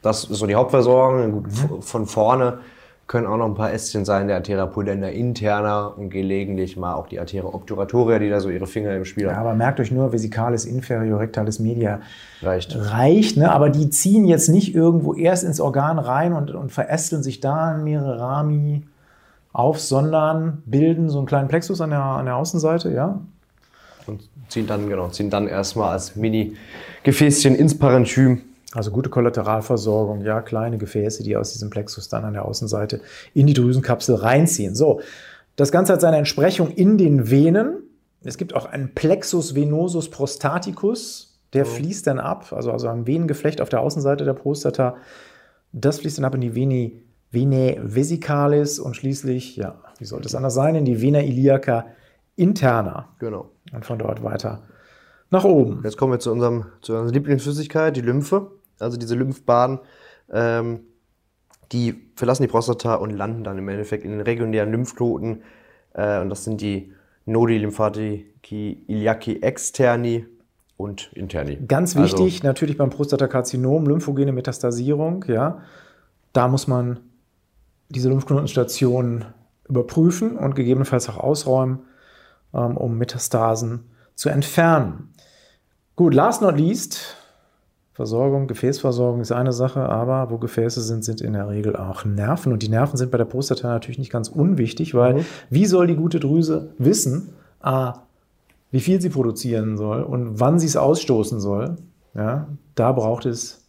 Das 0.03 0.25
ist 0.25 0.39
so 0.39 0.47
die 0.47 0.55
Hauptversorgung. 0.57 1.47
V- 1.49 1.81
von 1.81 2.07
vorne 2.07 2.59
können 3.07 3.27
auch 3.27 3.37
noch 3.37 3.47
ein 3.47 3.55
paar 3.55 3.73
Ästchen 3.73 4.05
sein, 4.05 4.27
der 4.27 4.37
Arteria 4.37 4.65
pudenda 4.67 5.09
interna 5.09 5.87
und 5.87 6.09
gelegentlich 6.11 6.77
mal 6.77 6.95
auch 6.95 7.07
die 7.09 7.21
Arteria 7.21 7.45
obturatoria, 7.53 8.19
die 8.19 8.31
da 8.31 8.41
so 8.41 8.49
ihre 8.49 8.67
Finger 8.67 8.95
im 8.97 9.05
Spiel 9.05 9.25
Ja, 9.25 9.33
haben. 9.37 9.41
aber 9.47 9.55
merkt 9.55 9.81
euch 9.81 9.91
nur, 9.91 10.13
Vesicalis 10.13 10.65
inferior, 10.65 11.21
rectalis 11.21 11.59
media 11.59 12.01
Reicht. 12.43 12.75
reicht, 12.77 13.37
ne? 13.37 13.53
aber 13.53 13.71
die 13.71 13.91
ziehen 13.91 14.25
jetzt 14.25 14.49
nicht 14.49 14.75
irgendwo 14.75 15.15
erst 15.15 15.45
ins 15.45 15.61
Organ 15.61 15.99
rein 15.99 16.33
und, 16.33 16.53
und 16.55 16.73
verästeln 16.73 17.23
sich 17.23 17.41
da 17.41 17.75
in 17.75 17.85
mehrere 17.85 18.19
Rami 18.19 18.87
auf, 19.53 19.79
sondern 19.81 20.63
bilden 20.65 21.11
so 21.11 21.19
einen 21.19 21.27
kleinen 21.27 21.49
Plexus 21.49 21.81
an 21.83 21.91
der, 21.91 22.01
an 22.01 22.25
der 22.27 22.37
Außenseite, 22.37 22.91
ja. 22.93 23.21
Und 24.07 24.29
ziehen 24.49 24.67
dann, 24.67 24.89
genau, 24.89 25.09
ziehen 25.09 25.31
dann 25.31 25.49
erstmal 25.49 25.93
als 25.93 26.17
Mini-Gefäßchen 26.17 27.55
ins 27.55 27.79
Parenchym. 27.79 28.43
Also 28.75 28.91
gute 28.91 29.11
Kollateralversorgung, 29.11 30.23
ja, 30.23 30.41
kleine 30.41 30.79
Gefäße, 30.79 31.23
die 31.23 31.37
aus 31.37 31.53
diesem 31.53 31.69
Plexus 31.69 32.09
dann 32.09 32.25
an 32.25 32.33
der 32.33 32.47
Außenseite 32.47 33.01
in 33.35 33.47
die 33.47 33.53
Drüsenkapsel 33.53 34.15
reinziehen. 34.15 34.75
So, 34.75 35.01
das 35.57 35.71
Ganze 35.71 35.93
hat 35.93 36.01
seine 36.01 36.17
Entsprechung 36.17 36.71
in 36.71 36.97
den 36.97 37.31
Venen. 37.31 37.83
Es 38.25 38.39
gibt 38.39 38.55
auch 38.55 38.65
einen 38.65 38.95
Plexus 38.95 39.55
venosus 39.55 40.09
prostaticus, 40.09 41.39
der 41.53 41.67
fließt 41.67 42.07
dann 42.07 42.19
ab, 42.19 42.51
also, 42.53 42.73
also 42.73 42.89
ein 42.89 43.07
Venengeflecht 43.07 43.61
auf 43.61 43.69
der 43.69 43.81
Außenseite 43.81 44.25
der 44.25 44.33
Prostata. 44.33 44.97
Das 45.73 45.99
fließt 45.99 46.19
dann 46.19 46.25
ab 46.25 46.35
in 46.35 46.41
die 46.41 46.55
Vene, 46.55 46.93
Vene 47.31 47.79
vesicalis 47.83 48.79
und 48.79 48.97
schließlich, 48.97 49.57
ja, 49.57 49.81
wie 49.99 50.05
sollte 50.05 50.29
es 50.29 50.35
anders 50.35 50.55
sein, 50.55 50.75
in 50.77 50.85
die 50.85 51.03
Vena 51.03 51.21
iliaca 51.21 51.87
interna 52.37 53.09
Genau. 53.19 53.52
Und 53.73 53.85
von 53.85 53.99
dort 53.99 54.23
weiter 54.23 54.63
nach 55.33 55.45
oben. 55.45 55.81
Jetzt 55.83 55.97
kommen 55.97 56.13
wir 56.13 56.21
zu, 56.21 56.31
unserem, 56.31 56.67
zu 56.83 56.93
unserer 56.93 57.13
Lieblingsflüssigkeit, 57.13 57.97
die 57.97 58.03
Lymphe. 58.03 58.51
Also 58.79 58.99
diese 58.99 59.15
Lymphbahnen, 59.15 59.81
ähm, 60.31 60.81
die 61.73 62.11
verlassen 62.17 62.43
die 62.43 62.49
Prostata 62.49 62.97
und 62.97 63.11
landen 63.11 63.43
dann 63.43 63.57
im 63.57 63.69
Endeffekt 63.69 64.05
in 64.05 64.11
den 64.11 64.21
regionären 64.21 64.71
Lymphknoten. 64.71 65.43
Äh, 65.95 66.21
und 66.21 66.29
das 66.29 66.45
sind 66.45 66.61
die 66.61 66.93
Nodi 67.25 67.59
lymphatici 67.59 68.85
iliaci 68.89 69.43
externi 69.43 70.27
und 70.77 71.11
interni. 71.15 71.57
Ganz 71.67 71.97
Also, 71.97 72.19
wichtig, 72.19 72.43
natürlich 72.43 72.77
beim 72.77 72.91
Prostatakarzinom, 72.91 73.87
lymphogene 73.87 74.33
Metastasierung, 74.33 75.25
ja, 75.29 75.63
da 76.33 76.49
muss 76.49 76.67
man 76.67 77.01
diese 77.89 78.09
Lymphknotenstation 78.09 79.25
überprüfen 79.69 80.37
und 80.37 80.55
gegebenenfalls 80.55 81.09
auch 81.09 81.19
ausräumen, 81.19 81.81
um 82.53 82.99
Metastasen 82.99 83.91
zu 84.15 84.29
entfernen. 84.29 85.15
Gut, 85.97 86.15
last 86.15 86.43
not 86.43 86.57
least, 86.57 87.17
Versorgung, 87.95 88.47
Gefäßversorgung 88.47 89.21
ist 89.21 89.33
eine 89.33 89.53
Sache, 89.53 89.81
aber 89.81 90.31
wo 90.31 90.39
Gefäße 90.39 90.81
sind, 90.81 91.05
sind 91.05 91.21
in 91.21 91.35
der 91.35 91.49
Regel 91.49 91.77
auch 91.77 92.05
Nerven. 92.07 92.53
Und 92.53 92.63
die 92.63 92.71
Nerven 92.71 92.97
sind 92.97 93.11
bei 93.11 93.19
der 93.19 93.27
Prostata 93.27 93.69
natürlich 93.69 93.99
nicht 93.99 94.11
ganz 94.11 94.29
unwichtig, 94.29 94.95
weil 94.95 95.27
wie 95.51 95.67
soll 95.67 95.87
die 95.87 95.97
gute 95.97 96.19
Drüse 96.19 96.71
wissen, 96.79 97.35
a, 97.61 98.01
wie 98.71 98.81
viel 98.81 99.01
sie 99.01 99.11
produzieren 99.11 99.77
soll 99.77 100.03
und 100.03 100.41
wann 100.41 100.59
sie 100.59 100.67
es 100.67 100.77
ausstoßen 100.77 101.39
soll? 101.39 101.77
Ja, 102.15 102.49
da 102.75 102.93
braucht 102.93 103.27
es 103.27 103.67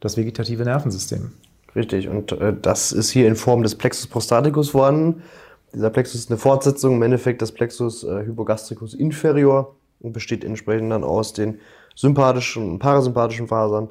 das 0.00 0.18
vegetative 0.18 0.64
Nervensystem. 0.64 1.32
Richtig, 1.74 2.08
und 2.08 2.32
äh, 2.32 2.54
das 2.60 2.92
ist 2.92 3.10
hier 3.10 3.26
in 3.26 3.36
Form 3.36 3.62
des 3.62 3.74
Plexus 3.74 4.06
prostaticus 4.06 4.70
vorhanden. 4.70 5.22
Dieser 5.76 5.90
Plexus 5.90 6.22
ist 6.22 6.30
eine 6.30 6.38
Fortsetzung 6.38 6.94
im 6.94 7.02
Endeffekt 7.02 7.42
des 7.42 7.52
Plexus 7.52 8.02
äh, 8.02 8.24
hypogastricus 8.24 8.94
inferior 8.94 9.76
und 10.00 10.14
besteht 10.14 10.42
entsprechend 10.42 10.90
dann 10.90 11.04
aus 11.04 11.34
den 11.34 11.60
sympathischen 11.94 12.70
und 12.70 12.78
parasympathischen 12.78 13.46
Fasern. 13.46 13.90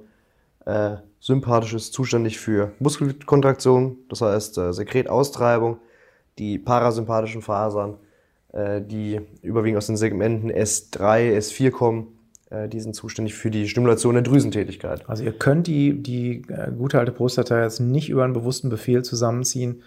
Äh, 0.65 0.95
sympathisch 1.19 1.75
ist 1.75 1.93
zuständig 1.93 2.39
für 2.39 2.71
Muskelkontraktion, 2.79 3.97
das 4.09 4.21
heißt 4.21 4.57
äh, 4.57 4.73
Sekretaustreibung. 4.73 5.77
Die 6.39 6.57
parasympathischen 6.57 7.43
Fasern, 7.43 7.97
äh, 8.51 8.81
die 8.81 9.21
überwiegend 9.43 9.77
aus 9.77 9.85
den 9.85 9.95
Segmenten 9.95 10.51
S3, 10.51 11.37
S4 11.37 11.69
kommen, 11.69 12.07
äh, 12.49 12.67
die 12.67 12.79
sind 12.79 12.95
zuständig 12.95 13.35
für 13.35 13.51
die 13.51 13.67
Stimulation 13.67 14.15
der 14.15 14.23
Drüsentätigkeit. 14.23 15.07
Also 15.07 15.23
ihr 15.23 15.33
könnt 15.33 15.67
die, 15.67 16.01
die 16.01 16.41
äh, 16.47 16.71
gute 16.75 16.97
alte 16.97 17.11
Prostata 17.11 17.61
jetzt 17.61 17.79
nicht 17.79 18.09
über 18.09 18.23
einen 18.23 18.33
bewussten 18.33 18.69
Befehl 18.69 19.03
zusammenziehen. 19.03 19.83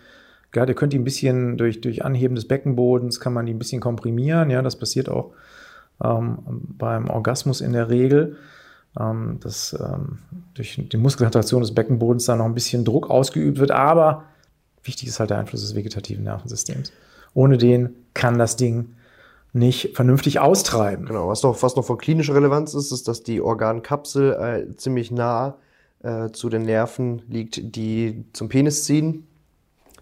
Ja, 0.54 0.66
ihr 0.66 0.74
könnt 0.74 0.92
die 0.92 0.98
ein 0.98 1.04
bisschen 1.04 1.56
durch, 1.58 1.80
durch 1.80 2.04
Anheben 2.04 2.34
des 2.34 2.48
Beckenbodens, 2.48 3.20
kann 3.20 3.32
man 3.32 3.46
die 3.46 3.54
ein 3.54 3.58
bisschen 3.58 3.80
komprimieren. 3.80 4.50
Ja, 4.50 4.62
das 4.62 4.76
passiert 4.76 5.08
auch 5.08 5.32
ähm, 6.02 6.38
beim 6.78 7.10
Orgasmus 7.10 7.60
in 7.60 7.72
der 7.72 7.90
Regel. 7.90 8.36
Ähm, 8.98 9.38
dass 9.40 9.76
ähm, 9.78 10.18
durch 10.54 10.80
die 10.90 10.96
Muskelkontraktion 10.96 11.60
des 11.60 11.74
Beckenbodens 11.74 12.24
da 12.24 12.34
noch 12.34 12.46
ein 12.46 12.54
bisschen 12.54 12.84
Druck 12.84 13.10
ausgeübt 13.10 13.58
wird. 13.58 13.70
Aber 13.70 14.24
wichtig 14.82 15.08
ist 15.08 15.20
halt 15.20 15.30
der 15.30 15.38
Einfluss 15.38 15.60
des 15.60 15.74
vegetativen 15.74 16.24
Nervensystems. 16.24 16.90
Ohne 17.34 17.58
den 17.58 17.90
kann 18.14 18.38
das 18.38 18.56
Ding 18.56 18.94
nicht 19.52 19.94
vernünftig 19.94 20.40
austreiben. 20.40 21.06
Genau, 21.06 21.28
was 21.28 21.42
noch, 21.42 21.62
was 21.62 21.76
noch 21.76 21.84
von 21.84 21.98
klinischer 21.98 22.34
Relevanz 22.34 22.74
ist, 22.74 22.90
ist, 22.90 23.06
dass 23.06 23.22
die 23.22 23.40
Organkapsel 23.40 24.32
äh, 24.32 24.76
ziemlich 24.76 25.10
nah 25.10 25.58
äh, 26.02 26.30
zu 26.30 26.48
den 26.48 26.62
Nerven 26.62 27.22
liegt, 27.28 27.76
die 27.76 28.24
zum 28.32 28.48
Penis 28.48 28.84
ziehen. 28.84 29.27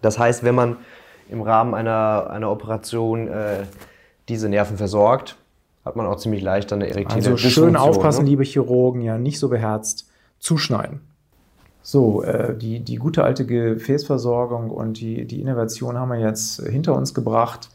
Das 0.01 0.19
heißt, 0.19 0.43
wenn 0.43 0.55
man 0.55 0.77
im 1.29 1.41
Rahmen 1.41 1.73
einer, 1.73 2.29
einer 2.29 2.51
Operation 2.51 3.27
äh, 3.27 3.63
diese 4.29 4.49
Nerven 4.49 4.77
versorgt, 4.77 5.37
hat 5.83 5.95
man 5.95 6.05
auch 6.05 6.17
ziemlich 6.17 6.41
leicht 6.41 6.71
eine 6.73 6.89
erektile 6.89 7.15
Also 7.15 7.37
schön 7.37 7.49
Dysfunktion, 7.49 7.75
aufpassen, 7.75 8.23
ne? 8.25 8.31
liebe 8.31 8.43
Chirurgen, 8.43 9.01
ja, 9.01 9.17
nicht 9.17 9.39
so 9.39 9.49
beherzt 9.49 10.09
zuschneiden. 10.39 11.01
So, 11.81 12.21
äh, 12.23 12.55
die, 12.57 12.81
die 12.81 12.97
gute 12.97 13.23
alte 13.23 13.45
Gefäßversorgung 13.45 14.71
und 14.71 14.99
die, 14.99 15.25
die 15.25 15.39
Innovation 15.39 15.97
haben 15.97 16.09
wir 16.09 16.19
jetzt 16.19 16.61
hinter 16.61 16.93
uns 16.95 17.13
gebracht. 17.13 17.69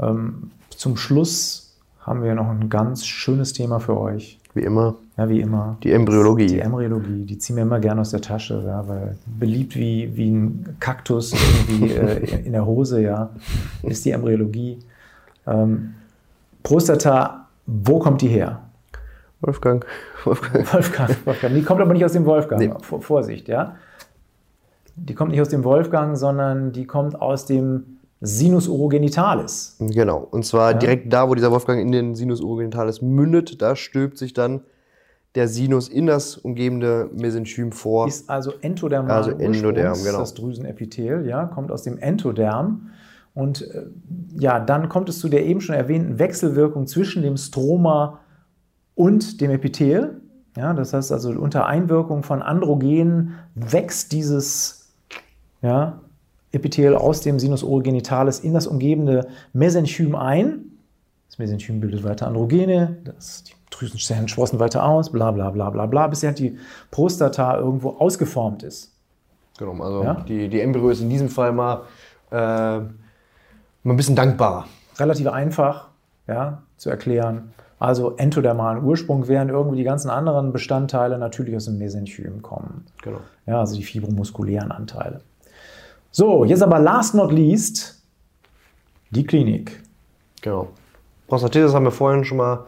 Ähm, 0.00 0.50
zum 0.70 0.96
Schluss 0.96 1.69
haben 2.10 2.24
wir 2.24 2.34
noch 2.34 2.48
ein 2.50 2.68
ganz 2.68 3.06
schönes 3.06 3.52
Thema 3.52 3.78
für 3.78 3.96
euch. 3.96 4.38
Wie 4.52 4.62
immer, 4.62 4.96
Ja, 5.16 5.28
wie 5.28 5.40
immer. 5.40 5.76
die 5.84 5.92
Embryologie. 5.92 6.46
Die 6.48 6.58
Embryologie, 6.58 7.24
die 7.24 7.38
ziehen 7.38 7.54
wir 7.54 7.62
immer 7.62 7.78
gerne 7.78 8.00
aus 8.00 8.10
der 8.10 8.20
Tasche, 8.20 8.60
ja, 8.66 8.86
weil 8.88 9.16
beliebt 9.38 9.76
wie, 9.76 10.10
wie 10.16 10.28
ein 10.32 10.76
Kaktus 10.80 11.32
irgendwie 11.68 11.92
äh, 11.92 12.44
in 12.46 12.52
der 12.52 12.66
Hose, 12.66 13.00
ja, 13.00 13.30
ist 13.84 14.04
die 14.04 14.10
Embryologie. 14.10 14.80
Ähm, 15.46 15.94
Prostata, 16.64 17.46
wo 17.66 18.00
kommt 18.00 18.22
die 18.22 18.28
her? 18.28 18.58
Wolfgang, 19.40 19.86
Wolfgang. 20.24 20.72
Wolfgang, 20.74 21.16
Wolfgang. 21.26 21.54
Die 21.54 21.62
kommt 21.62 21.80
aber 21.80 21.92
nicht 21.92 22.04
aus 22.04 22.12
dem 22.12 22.24
Wolfgang. 22.26 22.60
Nee. 22.60 22.72
Vor- 22.82 23.00
Vorsicht, 23.02 23.46
ja. 23.46 23.76
Die 24.96 25.14
kommt 25.14 25.30
nicht 25.30 25.40
aus 25.40 25.48
dem 25.48 25.62
Wolfgang, 25.62 26.18
sondern 26.18 26.72
die 26.72 26.86
kommt 26.86 27.20
aus 27.22 27.46
dem 27.46 27.98
Sinus 28.20 28.68
urogenitalis. 28.68 29.76
Genau, 29.78 30.18
und 30.30 30.44
zwar 30.44 30.72
Ja. 30.72 30.78
direkt 30.78 31.12
da, 31.12 31.28
wo 31.28 31.34
dieser 31.34 31.50
Wolfgang 31.50 31.80
in 31.80 31.90
den 31.90 32.14
Sinus 32.14 32.40
urogenitalis 32.40 33.00
mündet, 33.00 33.62
da 33.62 33.76
stülpt 33.76 34.18
sich 34.18 34.34
dann 34.34 34.60
der 35.34 35.48
Sinus 35.48 35.88
in 35.88 36.06
das 36.06 36.36
umgebende 36.36 37.08
Mesenchym 37.14 37.72
vor. 37.72 38.08
Ist 38.08 38.28
also 38.28 38.52
entodermal 38.60 39.16
Also 39.16 39.30
Endoderm, 39.30 39.96
genau. 40.02 40.18
Das 40.18 40.34
Drüsenepithel, 40.34 41.26
ja, 41.26 41.46
kommt 41.46 41.70
aus 41.70 41.82
dem 41.82 41.98
Entoderm. 41.98 42.90
Und 43.32 43.62
äh, 43.62 43.86
ja, 44.38 44.58
dann 44.58 44.88
kommt 44.88 45.08
es 45.08 45.20
zu 45.20 45.28
der 45.28 45.46
eben 45.46 45.60
schon 45.60 45.76
erwähnten 45.76 46.18
Wechselwirkung 46.18 46.86
zwischen 46.88 47.22
dem 47.22 47.36
Stroma 47.36 48.18
und 48.96 49.40
dem 49.40 49.52
Epithel. 49.52 50.20
Ja, 50.56 50.74
das 50.74 50.92
heißt 50.92 51.12
also, 51.12 51.30
unter 51.30 51.66
Einwirkung 51.66 52.24
von 52.24 52.42
Androgenen 52.42 53.34
wächst 53.54 54.10
dieses 54.12 54.92
ja, 55.62 56.00
Epithel 56.52 56.96
aus 56.96 57.20
dem 57.20 57.38
Sinus 57.38 57.62
urogenitalis 57.62 58.40
in 58.40 58.54
das 58.54 58.66
umgebende 58.66 59.28
Mesenchym 59.52 60.14
ein. 60.14 60.64
Das 61.28 61.38
Mesenchym 61.38 61.80
bildet 61.80 62.02
weiter 62.02 62.26
Androgene, 62.26 62.96
das, 63.04 63.44
die 63.44 63.52
Drüsenzellen 63.70 64.26
sprossen 64.28 64.58
weiter 64.58 64.84
aus, 64.84 65.10
bla 65.12 65.30
bla 65.30 65.50
bla 65.50 65.70
bla 65.70 65.86
bla, 65.86 66.06
bis 66.08 66.20
die 66.20 66.58
Prostata 66.90 67.56
irgendwo 67.58 67.90
ausgeformt 67.90 68.62
ist. 68.64 68.92
Genau, 69.58 69.80
also 69.82 70.02
Ja? 70.02 70.14
die, 70.26 70.48
die 70.48 70.60
Embryo 70.60 70.90
ist 70.90 71.00
in 71.00 71.08
diesem 71.10 71.28
Fall 71.28 71.52
mal 71.52 71.82
äh, 72.30 72.80
Mal 73.82 73.94
ein 73.94 73.96
bisschen 73.96 74.16
dankbarer. 74.16 74.66
relativ 74.98 75.26
einfach 75.28 75.88
ja, 76.26 76.62
zu 76.76 76.90
erklären. 76.90 77.52
Also 77.78 78.14
entodermalen 78.16 78.84
Ursprung, 78.84 79.26
während 79.26 79.50
irgendwie 79.50 79.78
die 79.78 79.84
ganzen 79.84 80.10
anderen 80.10 80.52
Bestandteile 80.52 81.16
natürlich 81.16 81.56
aus 81.56 81.64
dem 81.64 81.78
Mesenchym 81.78 82.42
kommen. 82.42 82.84
Genau. 83.02 83.20
Ja, 83.46 83.60
also 83.60 83.74
die 83.76 83.82
fibromuskulären 83.82 84.70
Anteile. 84.70 85.22
So, 86.10 86.44
jetzt 86.44 86.62
aber 86.62 86.78
last 86.78 87.14
not 87.14 87.32
least 87.32 88.02
die 89.10 89.24
Klinik. 89.24 89.80
Genau. 90.42 90.68
Prostatitis 91.28 91.72
haben 91.74 91.84
wir 91.84 91.90
vorhin 91.92 92.24
schon 92.24 92.38
mal 92.38 92.64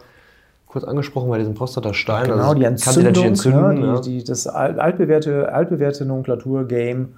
kurz 0.67 0.85
angesprochen 0.85 1.29
bei 1.29 1.37
diesem 1.37 1.53
Prostatastein. 1.53 2.25
Genau, 2.25 2.37
Also 2.43 2.53
die 2.55 2.63
Entzündung, 2.63 3.03
natürlich 3.03 3.27
entzünden. 3.27 3.79
ne, 3.81 4.01
die, 4.01 4.17
die, 4.19 4.23
das 4.23 4.47
alt- 4.47 4.79
altbewährte, 4.79 5.51
altbewährte 5.53 6.05
Nomenklatur-Game. 6.05 7.15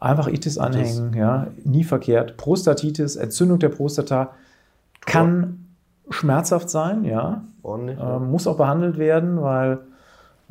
Einfach 0.00 0.28
Itis 0.28 0.58
anhängen, 0.58 1.12
ja, 1.14 1.48
nie 1.64 1.82
verkehrt. 1.82 2.36
Prostatitis, 2.36 3.16
Entzündung 3.16 3.58
der 3.58 3.68
Prostata 3.68 4.30
kann 5.00 5.66
schmerzhaft 6.08 6.70
sein, 6.70 7.04
ja, 7.04 7.42
Ordentlich. 7.64 7.98
ähm, 8.00 8.30
muss 8.30 8.46
auch 8.46 8.56
behandelt 8.56 8.96
werden, 8.96 9.42
weil 9.42 9.78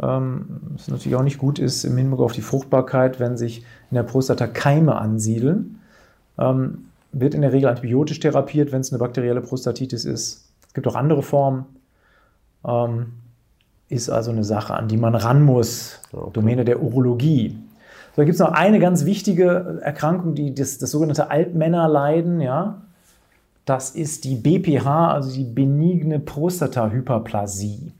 ähm, 0.01 0.61
es 0.75 0.87
natürlich 0.87 1.15
auch 1.15 1.23
nicht 1.23 1.37
gut 1.37 1.59
ist 1.59 1.83
im 1.83 1.97
Hinblick 1.97 2.19
auf 2.19 2.33
die 2.33 2.41
Fruchtbarkeit, 2.41 3.19
wenn 3.19 3.37
sich 3.37 3.59
in 3.89 3.95
der 3.95 4.03
Prostata 4.03 4.47
Keime 4.47 4.95
ansiedeln. 4.95 5.79
Ähm, 6.37 6.85
wird 7.11 7.33
in 7.33 7.41
der 7.41 7.53
Regel 7.53 7.69
antibiotisch 7.69 8.19
therapiert, 8.19 8.71
wenn 8.71 8.81
es 8.81 8.91
eine 8.91 8.99
bakterielle 8.99 9.41
Prostatitis 9.41 10.05
ist. 10.05 10.51
Es 10.67 10.73
gibt 10.73 10.87
auch 10.87 10.95
andere 10.95 11.23
Formen. 11.23 11.65
Ähm, 12.65 13.13
ist 13.89 14.09
also 14.09 14.31
eine 14.31 14.43
Sache, 14.43 14.73
an 14.73 14.87
die 14.87 14.97
man 14.97 15.15
ran 15.15 15.41
muss. 15.41 16.01
Okay. 16.11 16.31
Domäne 16.33 16.65
der 16.65 16.81
Urologie. 16.81 17.57
So, 18.15 18.21
da 18.21 18.25
gibt 18.25 18.35
es 18.35 18.39
noch 18.39 18.51
eine 18.51 18.79
ganz 18.79 19.05
wichtige 19.05 19.79
Erkrankung, 19.81 20.35
die 20.35 20.53
das, 20.53 20.77
das 20.77 20.91
sogenannte 20.91 21.31
Altmännerleiden, 21.31 22.41
ja. 22.41 22.81
Das 23.65 23.91
ist 23.91 24.23
die 24.23 24.35
BPH, 24.35 25.11
also 25.11 25.33
die 25.33 25.43
benigne 25.43 26.19
Prostatahyperplasie. 26.19 27.93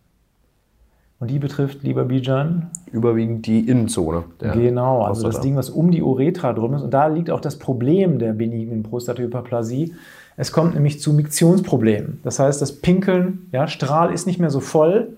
Und 1.19 1.31
die 1.31 1.39
betrifft, 1.39 1.81
lieber 1.81 2.05
Bijan, 2.05 2.69
Überwiegend 2.91 3.47
die 3.47 3.67
Innenzone. 3.67 4.25
genau, 4.53 5.01
also 5.01 5.23
das 5.23 5.35
Prostata. 5.35 5.43
Ding, 5.43 5.55
was 5.55 5.69
um 5.71 5.89
die 5.89 6.03
Uretra 6.03 6.53
drum 6.53 6.75
ist. 6.75 6.83
Und 6.83 6.93
da 6.93 7.07
liegt 7.07 7.31
auch 7.31 7.41
das 7.41 7.57
Problem 7.57 8.19
der 8.19 8.33
benignen 8.33 8.83
Prostatahyperplasie. 8.83 9.95
Es 10.35 10.51
kommt 10.51 10.75
nämlich 10.75 11.01
zu 11.01 11.13
Miktionsproblemen. 11.13 12.19
Das 12.23 12.37
heißt, 12.37 12.61
das 12.61 12.81
Pinkeln, 12.81 13.47
ja, 13.51 13.67
Strahl 13.67 14.13
ist 14.13 14.27
nicht 14.27 14.39
mehr 14.39 14.51
so 14.51 14.59
voll. 14.59 15.17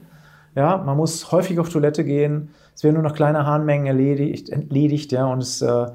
Ja, 0.55 0.77
man 0.77 0.95
muss 0.95 1.33
häufig 1.33 1.59
auf 1.59 1.69
Toilette 1.69 2.05
gehen. 2.05 2.49
Es 2.73 2.83
werden 2.85 2.95
nur 2.95 3.03
noch 3.03 3.13
kleine 3.13 3.45
Harnmengen 3.45 3.85
erledigt, 3.85 4.49
entledigt, 4.49 5.12
ja, 5.12 5.25
und 5.25 5.39
es 5.39 5.62
äh, 5.62 5.88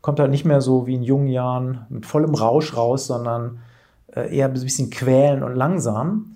kommt 0.00 0.18
halt 0.18 0.32
nicht 0.32 0.44
mehr 0.44 0.60
so 0.60 0.88
wie 0.88 0.96
in 0.96 1.04
jungen 1.04 1.28
Jahren 1.28 1.86
mit 1.88 2.04
vollem 2.04 2.34
Rausch 2.34 2.76
raus, 2.76 3.06
sondern 3.06 3.60
äh, 4.08 4.36
eher 4.36 4.46
ein 4.46 4.52
bisschen 4.52 4.90
quälen 4.90 5.44
und 5.44 5.54
langsam. 5.54 6.34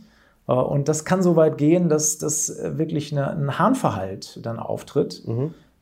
Äh, 0.48 0.52
Und 0.52 0.88
das 0.88 1.04
kann 1.04 1.22
so 1.22 1.36
weit 1.36 1.58
gehen, 1.58 1.88
dass 1.88 2.18
das 2.18 2.50
äh, 2.50 2.78
wirklich 2.78 3.12
eine, 3.12 3.30
ein 3.30 3.58
Harnverhalt 3.58 4.40
dann 4.44 4.58
auftritt, 4.58 5.22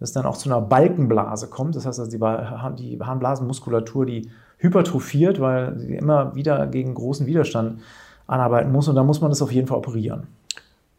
das 0.01 0.13
dann 0.13 0.27
auch 0.27 0.37
zu 0.37 0.49
einer 0.49 0.61
Balkenblase 0.61 1.49
kommt. 1.49 1.77
Das 1.77 1.87
heißt, 1.87 2.01
also 2.01 2.11
die, 2.11 2.19
die 2.83 2.99
Harnblasenmuskulatur, 3.01 4.07
die 4.07 4.29
hypertrophiert, 4.59 5.41
weil 5.41 5.79
sie 5.79 5.95
immer 5.95 6.35
wieder 6.35 6.67
gegen 6.67 6.95
großen 6.95 7.27
Widerstand 7.27 7.81
anarbeiten 8.27 8.73
muss. 8.73 8.89
Und 8.89 8.97
da 8.97 9.05
muss 9.05 9.21
man 9.21 9.31
das 9.31 9.43
auf 9.43 9.53
jeden 9.53 9.67
Fall 9.67 9.79
operieren. 9.79 10.27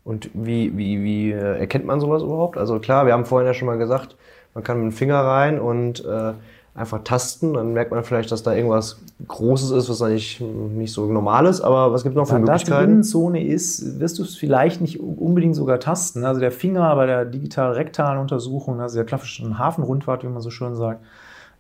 Und 0.04 0.30
wie, 0.34 0.78
wie, 0.78 1.04
wie 1.04 1.32
äh, 1.32 1.60
erkennt 1.60 1.86
man 1.86 1.99
sowas 1.99 2.21
überhaupt? 2.21 2.58
Also 2.58 2.80
klar, 2.80 3.06
wir 3.06 3.13
haben 3.13 3.25
vorhin 3.25 3.47
ja 3.47 3.54
schon 3.54 3.65
mal 3.65 3.78
gesagt, 3.78 4.15
man 4.54 4.63
kann 4.63 4.78
mit 4.78 4.91
dem 4.91 4.95
Finger 4.95 5.19
rein 5.19 5.60
und 5.60 6.06
äh, 6.06 6.34
einfach 6.76 7.04
tasten. 7.04 7.54
Dann 7.54 7.74
merkt 7.74 7.92
man 7.92 8.04
vielleicht, 8.04 8.32
dass 8.32 8.44
da 8.44 8.54
irgendwas 8.54 9.00
Großes 9.28 9.72
ist, 9.72 9.90
was 9.90 10.02
eigentlich 10.02 10.42
nicht 10.42 10.92
so 10.92 11.06
normal 11.06 11.46
ist. 11.46 11.62
Aber 11.62 11.94
was 11.94 12.04
gibt 12.04 12.16
es 12.16 12.18
noch 12.18 12.28
für 12.28 12.36
Wenn 12.36 12.46
das 12.46 12.64
die 12.64 12.70
Möglichkeiten? 12.70 12.92
Innenzone 12.92 13.44
ist, 13.44 14.00
wirst 14.00 14.20
du 14.20 14.24
es 14.24 14.36
vielleicht 14.36 14.82
nicht 14.82 15.00
unbedingt 15.00 15.56
sogar 15.56 15.80
tasten. 15.80 16.26
Also 16.26 16.42
der 16.42 16.52
Finger 16.52 16.94
bei 16.96 17.06
der 17.06 17.26
digital-rektalen 17.26 18.20
Untersuchung, 18.20 18.82
also 18.82 18.98
der 18.98 19.06
klassischen 19.06 19.58
Hafenrundfahrt, 19.58 20.24
wie 20.24 20.28
man 20.28 20.42
so 20.42 20.52
schön 20.52 20.76
sagt, 20.76 21.04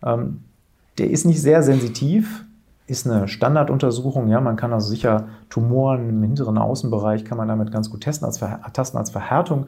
ähm, 0.03 0.41
der 0.97 1.09
ist 1.09 1.25
nicht 1.25 1.41
sehr 1.41 1.63
sensitiv, 1.63 2.43
ist 2.87 3.07
eine 3.07 3.27
Standarduntersuchung. 3.27 4.27
Ja, 4.27 4.41
man 4.41 4.57
kann 4.57 4.73
also 4.73 4.89
sicher 4.89 5.27
Tumoren 5.49 6.09
im 6.09 6.21
hinteren 6.21 6.57
Außenbereich 6.57 7.25
kann 7.25 7.37
man 7.37 7.47
damit 7.47 7.71
ganz 7.71 7.89
gut 7.89 8.01
testen 8.01 8.25
als 8.25 8.41
tasten 8.73 8.97
als 8.97 9.09
Verhärtung. 9.09 9.67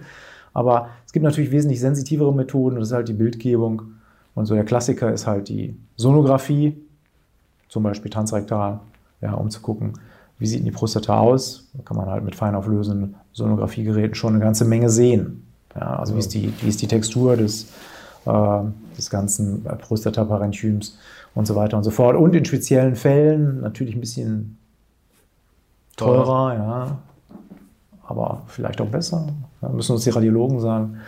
Aber 0.53 0.89
es 1.05 1.13
gibt 1.13 1.23
natürlich 1.23 1.51
wesentlich 1.51 1.79
sensitivere 1.79 2.33
Methoden. 2.33 2.75
und 2.75 2.81
Das 2.81 2.89
ist 2.89 2.95
halt 2.95 3.07
die 3.07 3.13
Bildgebung. 3.13 3.93
Und 4.37 4.45
so 4.45 4.53
der 4.53 4.65
Klassiker 4.65 5.11
ist 5.11 5.25
halt 5.25 5.49
die 5.49 5.75
Sonographie, 5.95 6.77
zum 7.69 7.81
Beispiel 7.81 8.11
transrektal, 8.11 8.81
ja, 9.19 9.33
um 9.33 9.49
zu 9.49 9.61
gucken, 9.61 9.93
wie 10.37 10.45
sieht 10.45 10.63
die 10.63 10.69
Prostata 10.69 11.19
aus. 11.19 11.67
Da 11.73 11.81
kann 11.81 11.97
man 11.97 12.05
halt 12.05 12.23
mit 12.23 12.35
fein 12.35 12.53
auflösenden 12.53 13.15
Sonographiegeräten 13.33 14.13
schon 14.13 14.35
eine 14.35 14.43
ganze 14.43 14.63
Menge 14.63 14.91
sehen. 14.91 15.47
Ja, 15.73 15.97
also 15.97 16.13
wie, 16.13 16.19
ist 16.19 16.35
die, 16.35 16.53
wie 16.61 16.69
ist 16.69 16.79
die 16.83 16.87
Textur 16.87 17.35
des, 17.35 17.63
äh, 18.27 18.59
des 18.95 19.09
ganzen 19.09 19.63
Prostataparenchyms 19.63 20.99
und 21.33 21.47
so 21.47 21.55
weiter 21.55 21.75
und 21.75 21.83
so 21.83 21.89
fort. 21.89 22.15
Und 22.15 22.35
in 22.35 22.45
speziellen 22.45 22.95
Fällen 22.95 23.61
natürlich 23.61 23.95
ein 23.95 24.01
bisschen 24.01 24.59
teurer, 25.95 26.53
ja, 26.53 26.97
aber 28.05 28.43
vielleicht 28.45 28.81
auch 28.81 28.89
besser. 28.89 29.29
Da 29.61 29.69
müssen 29.69 29.93
uns 29.93 30.03
die 30.03 30.11
Radiologen 30.11 30.59
sagen. 30.59 30.99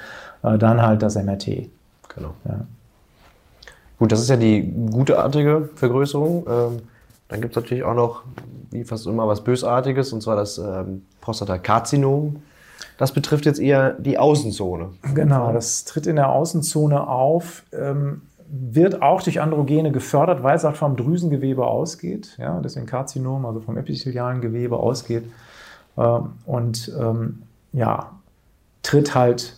Äh, 0.41 0.57
dann 0.57 0.81
halt 0.81 1.03
das 1.03 1.13
MRT. 1.13 1.69
Genau. 2.15 2.33
Ja. 2.45 2.65
Gut, 3.99 4.13
das 4.13 4.21
ist 4.21 4.29
ja 4.29 4.37
die 4.37 4.73
gutartige 4.91 5.69
Vergrößerung. 5.75 6.45
Ähm, 6.49 6.77
dann 7.27 7.41
gibt 7.41 7.55
es 7.55 7.61
natürlich 7.61 7.83
auch 7.83 7.93
noch, 7.93 8.23
wie 8.71 8.85
fast 8.85 9.05
immer, 9.05 9.27
was 9.27 9.43
Bösartiges, 9.43 10.13
und 10.13 10.21
zwar 10.21 10.37
das 10.37 10.57
ähm, 10.57 11.05
Prostatakarzinom. 11.21 12.37
Das 12.97 13.13
betrifft 13.13 13.45
jetzt 13.45 13.59
eher 13.59 13.91
die 13.91 14.17
Außenzone. 14.17 14.89
Genau, 15.13 15.51
das 15.51 15.83
tritt 15.83 16.07
in 16.07 16.15
der 16.15 16.29
Außenzone 16.29 17.07
auf, 17.07 17.63
ähm, 17.73 18.21
wird 18.47 19.01
auch 19.01 19.21
durch 19.21 19.41
Androgene 19.41 19.91
gefördert, 19.91 20.43
weil 20.43 20.55
es 20.55 20.63
halt 20.63 20.77
vom 20.77 20.95
Drüsengewebe 20.95 21.67
ausgeht, 21.67 22.35
ja, 22.39 22.59
deswegen 22.61 22.87
Karzinom, 22.87 23.45
also 23.45 23.59
vom 23.59 23.77
epithelialen 23.77 24.41
Gewebe 24.41 24.77
ausgeht. 24.77 25.25
Ähm, 25.97 26.31
und 26.45 26.91
ähm, 26.99 27.43
ja, 27.73 28.11
tritt 28.81 29.13
halt 29.13 29.55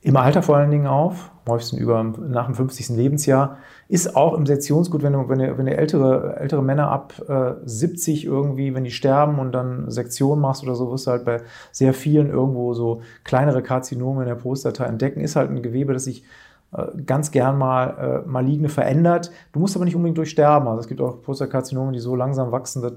im 0.00 0.16
Alter 0.16 0.42
vor 0.42 0.56
allen 0.56 0.70
Dingen 0.70 0.86
auf, 0.86 1.30
häufigsten 1.48 1.78
über, 1.78 2.02
nach 2.02 2.46
dem 2.46 2.54
50. 2.54 2.90
Lebensjahr. 2.90 3.58
Ist 3.88 4.14
auch 4.14 4.34
im 4.34 4.46
Sektionsgut, 4.46 5.02
wenn 5.02 5.14
du, 5.14 5.28
wenn 5.28 5.40
wenn 5.40 5.66
du 5.66 5.76
ältere, 5.76 6.36
ältere 6.36 6.62
Männer 6.62 6.90
ab 6.90 7.14
äh, 7.28 7.54
70 7.64 8.24
irgendwie, 8.24 8.74
wenn 8.74 8.84
die 8.84 8.90
sterben 8.90 9.38
und 9.38 9.52
dann 9.52 9.90
Sektion 9.90 10.40
machst 10.40 10.62
oder 10.62 10.74
so, 10.74 10.90
wirst 10.92 11.06
du 11.06 11.10
halt 11.10 11.24
bei 11.24 11.40
sehr 11.72 11.94
vielen 11.94 12.30
irgendwo 12.30 12.74
so 12.74 13.02
kleinere 13.24 13.62
Karzinome 13.62 14.22
in 14.22 14.28
der 14.28 14.36
Prostata 14.36 14.84
entdecken. 14.84 15.20
Ist 15.20 15.36
halt 15.36 15.50
ein 15.50 15.62
Gewebe, 15.62 15.94
das 15.94 16.04
sich 16.04 16.24
äh, 16.72 16.84
ganz 17.04 17.30
gern 17.30 17.58
mal 17.58 18.24
äh, 18.24 18.28
maligne 18.28 18.68
verändert. 18.68 19.32
Du 19.52 19.58
musst 19.58 19.74
aber 19.74 19.84
nicht 19.84 19.96
unbedingt 19.96 20.18
durchsterben. 20.18 20.68
Also 20.68 20.80
es 20.80 20.88
gibt 20.88 21.00
auch 21.00 21.22
Prostakarzinome, 21.22 21.92
die 21.92 21.98
so 21.98 22.14
langsam 22.14 22.52
wachsen, 22.52 22.82
dass 22.82 22.92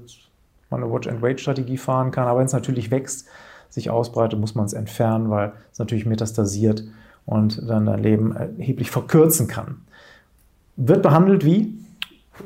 man 0.70 0.82
eine 0.82 0.92
Watch-and-Wait-Strategie 0.92 1.78
fahren 1.78 2.10
kann. 2.10 2.28
Aber 2.28 2.38
wenn 2.38 2.46
es 2.46 2.52
natürlich 2.52 2.90
wächst, 2.90 3.26
sich 3.72 3.88
ausbreitet, 3.88 4.38
muss 4.38 4.54
man 4.54 4.66
es 4.66 4.74
entfernen, 4.74 5.30
weil 5.30 5.52
es 5.72 5.78
natürlich 5.78 6.04
metastasiert 6.04 6.84
und 7.24 7.66
dann 7.68 7.86
dein 7.86 8.02
Leben 8.02 8.36
erheblich 8.36 8.90
verkürzen 8.90 9.48
kann. 9.48 9.78
Wird 10.76 11.02
behandelt 11.02 11.44
wie? 11.44 11.74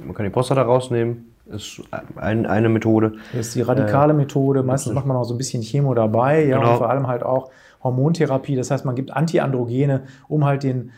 Man 0.05 0.15
kann 0.15 0.25
die 0.25 0.31
Prostata 0.31 0.63
rausnehmen, 0.63 1.33
ist 1.47 1.83
ein, 2.17 2.47
eine 2.47 2.69
Methode. 2.69 3.15
Das 3.33 3.49
ist 3.49 3.57
die 3.57 3.63
radikale 3.63 4.15
Methode. 4.15 4.63
Meistens 4.63 4.93
macht 4.95 5.07
man 5.07 5.17
auch 5.17 5.25
so 5.25 5.35
ein 5.35 5.39
bisschen 5.39 5.63
Chemo 5.63 5.95
dabei, 5.95 6.45
ja, 6.45 6.59
Genau. 6.59 6.73
und 6.73 6.79
vor 6.79 6.91
allem 6.91 7.09
halt 7.09 7.23
auch 7.25 7.51
Hormontherapie. 7.83 8.55
Das 8.55 8.71
heißt, 8.71 8.85
man 8.85 8.95
gibt 8.95 9.11
Antiandrogene, 9.11 10.03
um 10.29 10.45
halt 10.45 10.63
den, 10.63 10.91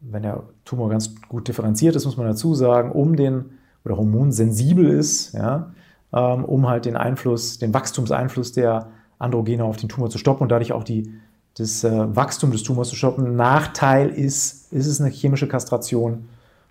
wenn 0.00 0.22
der 0.22 0.42
Tumor 0.66 0.90
ganz 0.90 1.14
gut 1.28 1.48
differenziert 1.48 1.96
ist, 1.96 2.04
muss 2.04 2.16
man 2.18 2.26
dazu 2.26 2.54
sagen, 2.54 2.92
um 2.92 3.16
den 3.16 3.44
oder 3.84 3.96
hormonsensibel 3.96 4.86
ist, 4.86 5.32
ja, 5.32 5.72
ähm, 6.12 6.44
um 6.44 6.68
halt 6.68 6.84
den 6.84 6.96
Einfluss, 6.96 7.58
den 7.58 7.72
Wachstumseinfluss 7.72 8.52
der 8.52 8.88
Androgene 9.22 9.64
auf 9.64 9.76
den 9.76 9.88
Tumor 9.88 10.10
zu 10.10 10.18
stoppen 10.18 10.42
und 10.42 10.48
dadurch 10.50 10.72
auch 10.72 10.84
die, 10.84 11.12
das 11.56 11.84
äh, 11.84 12.16
Wachstum 12.16 12.50
des 12.50 12.62
Tumors 12.62 12.88
zu 12.88 12.96
stoppen. 12.96 13.36
Nachteil 13.36 14.08
ist, 14.08 14.72
ist 14.72 14.86
es 14.86 15.00
eine 15.00 15.10
chemische 15.10 15.48
Kastration. 15.48 16.28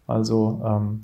Also 0.07 0.61
ähm, 0.65 1.01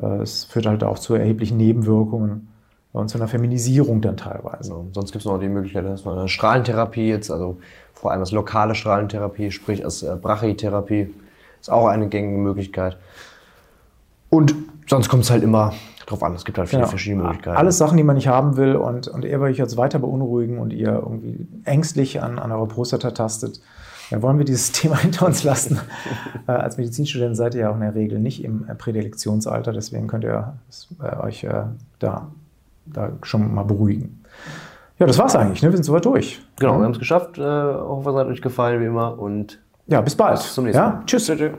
äh, 0.00 0.22
es 0.22 0.44
führt 0.44 0.66
halt 0.66 0.84
auch 0.84 0.98
zu 0.98 1.14
erheblichen 1.14 1.56
Nebenwirkungen 1.56 2.48
und 2.92 3.08
zu 3.08 3.18
einer 3.18 3.28
Feminisierung 3.28 4.00
dann 4.00 4.16
teilweise. 4.16 4.72
Also, 4.72 4.86
sonst 4.92 5.12
gibt 5.12 5.24
es 5.24 5.30
noch 5.30 5.38
die 5.38 5.48
Möglichkeit, 5.48 5.84
dass 5.86 6.04
man 6.04 6.18
eine 6.18 6.28
Strahlentherapie 6.28 7.08
jetzt, 7.08 7.30
also 7.30 7.58
vor 7.94 8.10
allem 8.10 8.20
als 8.20 8.32
lokale 8.32 8.74
Strahlentherapie, 8.74 9.50
sprich 9.50 9.84
als 9.84 10.02
äh, 10.02 10.16
Brachytherapie, 10.20 11.14
ist 11.60 11.70
auch 11.70 11.86
eine 11.86 12.08
gängige 12.08 12.38
Möglichkeit. 12.38 12.98
Und 14.28 14.54
sonst 14.92 15.08
kommt 15.08 15.24
es 15.24 15.30
halt 15.30 15.42
immer 15.42 15.72
drauf 16.06 16.22
an. 16.22 16.34
Es 16.34 16.44
gibt 16.44 16.58
halt 16.58 16.68
viele 16.68 16.80
Genau. 16.82 16.90
verschiedene 16.90 17.22
Möglichkeiten. 17.22 17.56
Alles 17.56 17.78
Sachen, 17.78 17.96
die 17.96 18.02
man 18.04 18.16
nicht 18.16 18.28
haben 18.28 18.56
will 18.56 18.76
und, 18.76 19.08
und 19.08 19.24
eher 19.24 19.40
will 19.40 19.50
ich 19.50 19.58
jetzt 19.58 19.76
weiter 19.76 19.98
beunruhigen 19.98 20.58
und 20.58 20.72
ihr 20.72 20.92
irgendwie 20.92 21.46
ängstlich 21.64 22.22
an, 22.22 22.38
an 22.38 22.52
eurer 22.52 22.66
Prostata 22.68 23.10
tastet, 23.12 23.60
Ja, 24.10 24.20
wollen 24.22 24.36
wir 24.38 24.44
dieses 24.44 24.72
Thema 24.80 24.96
hinter 24.98 25.26
uns 25.26 25.42
lassen. 25.44 25.80
äh, 26.46 26.52
als 26.52 26.76
Medizinstudent 26.76 27.36
seid 27.36 27.54
ihr 27.54 27.62
ja 27.62 27.70
auch 27.70 27.74
in 27.74 27.80
der 27.80 27.94
Regel 27.94 28.18
nicht 28.18 28.44
im 28.44 28.68
äh, 28.68 28.74
Prädilektionsalter, 28.74 29.72
deswegen 29.72 30.06
könnt 30.08 30.24
ihr 30.24 30.54
äh, 31.02 31.16
euch 31.16 31.44
äh, 31.44 31.64
da, 31.98 32.28
da 32.86 33.10
schon 33.22 33.54
mal 33.54 33.64
beruhigen. 33.64 34.22
Ja, 34.98 35.06
das 35.06 35.18
war's 35.18 35.34
eigentlich. 35.34 35.62
Ne? 35.62 35.70
Wir 35.70 35.76
sind 35.78 35.84
soweit 35.84 36.04
durch. 36.04 36.40
Genau, 36.58 36.78
wir 36.78 36.84
haben 36.84 36.92
es 36.92 36.98
geschafft. 36.98 37.38
Äh, 37.38 37.42
hoffe, 37.42 38.10
es 38.10 38.16
hat 38.16 38.26
euch 38.26 38.42
gefallen, 38.42 38.80
wie 38.80 38.86
immer. 38.86 39.18
Und 39.18 39.58
Ja, 39.86 40.00
bis 40.00 40.14
bald. 40.14 40.36
bis 40.38 40.54
zum 40.54 40.64
nächsten 40.64 40.82
ja? 40.82 40.90
Mal. 40.90 41.02
Tschüss. 41.06 41.26
Tschüss. 41.26 41.38
tschüss. 41.38 41.50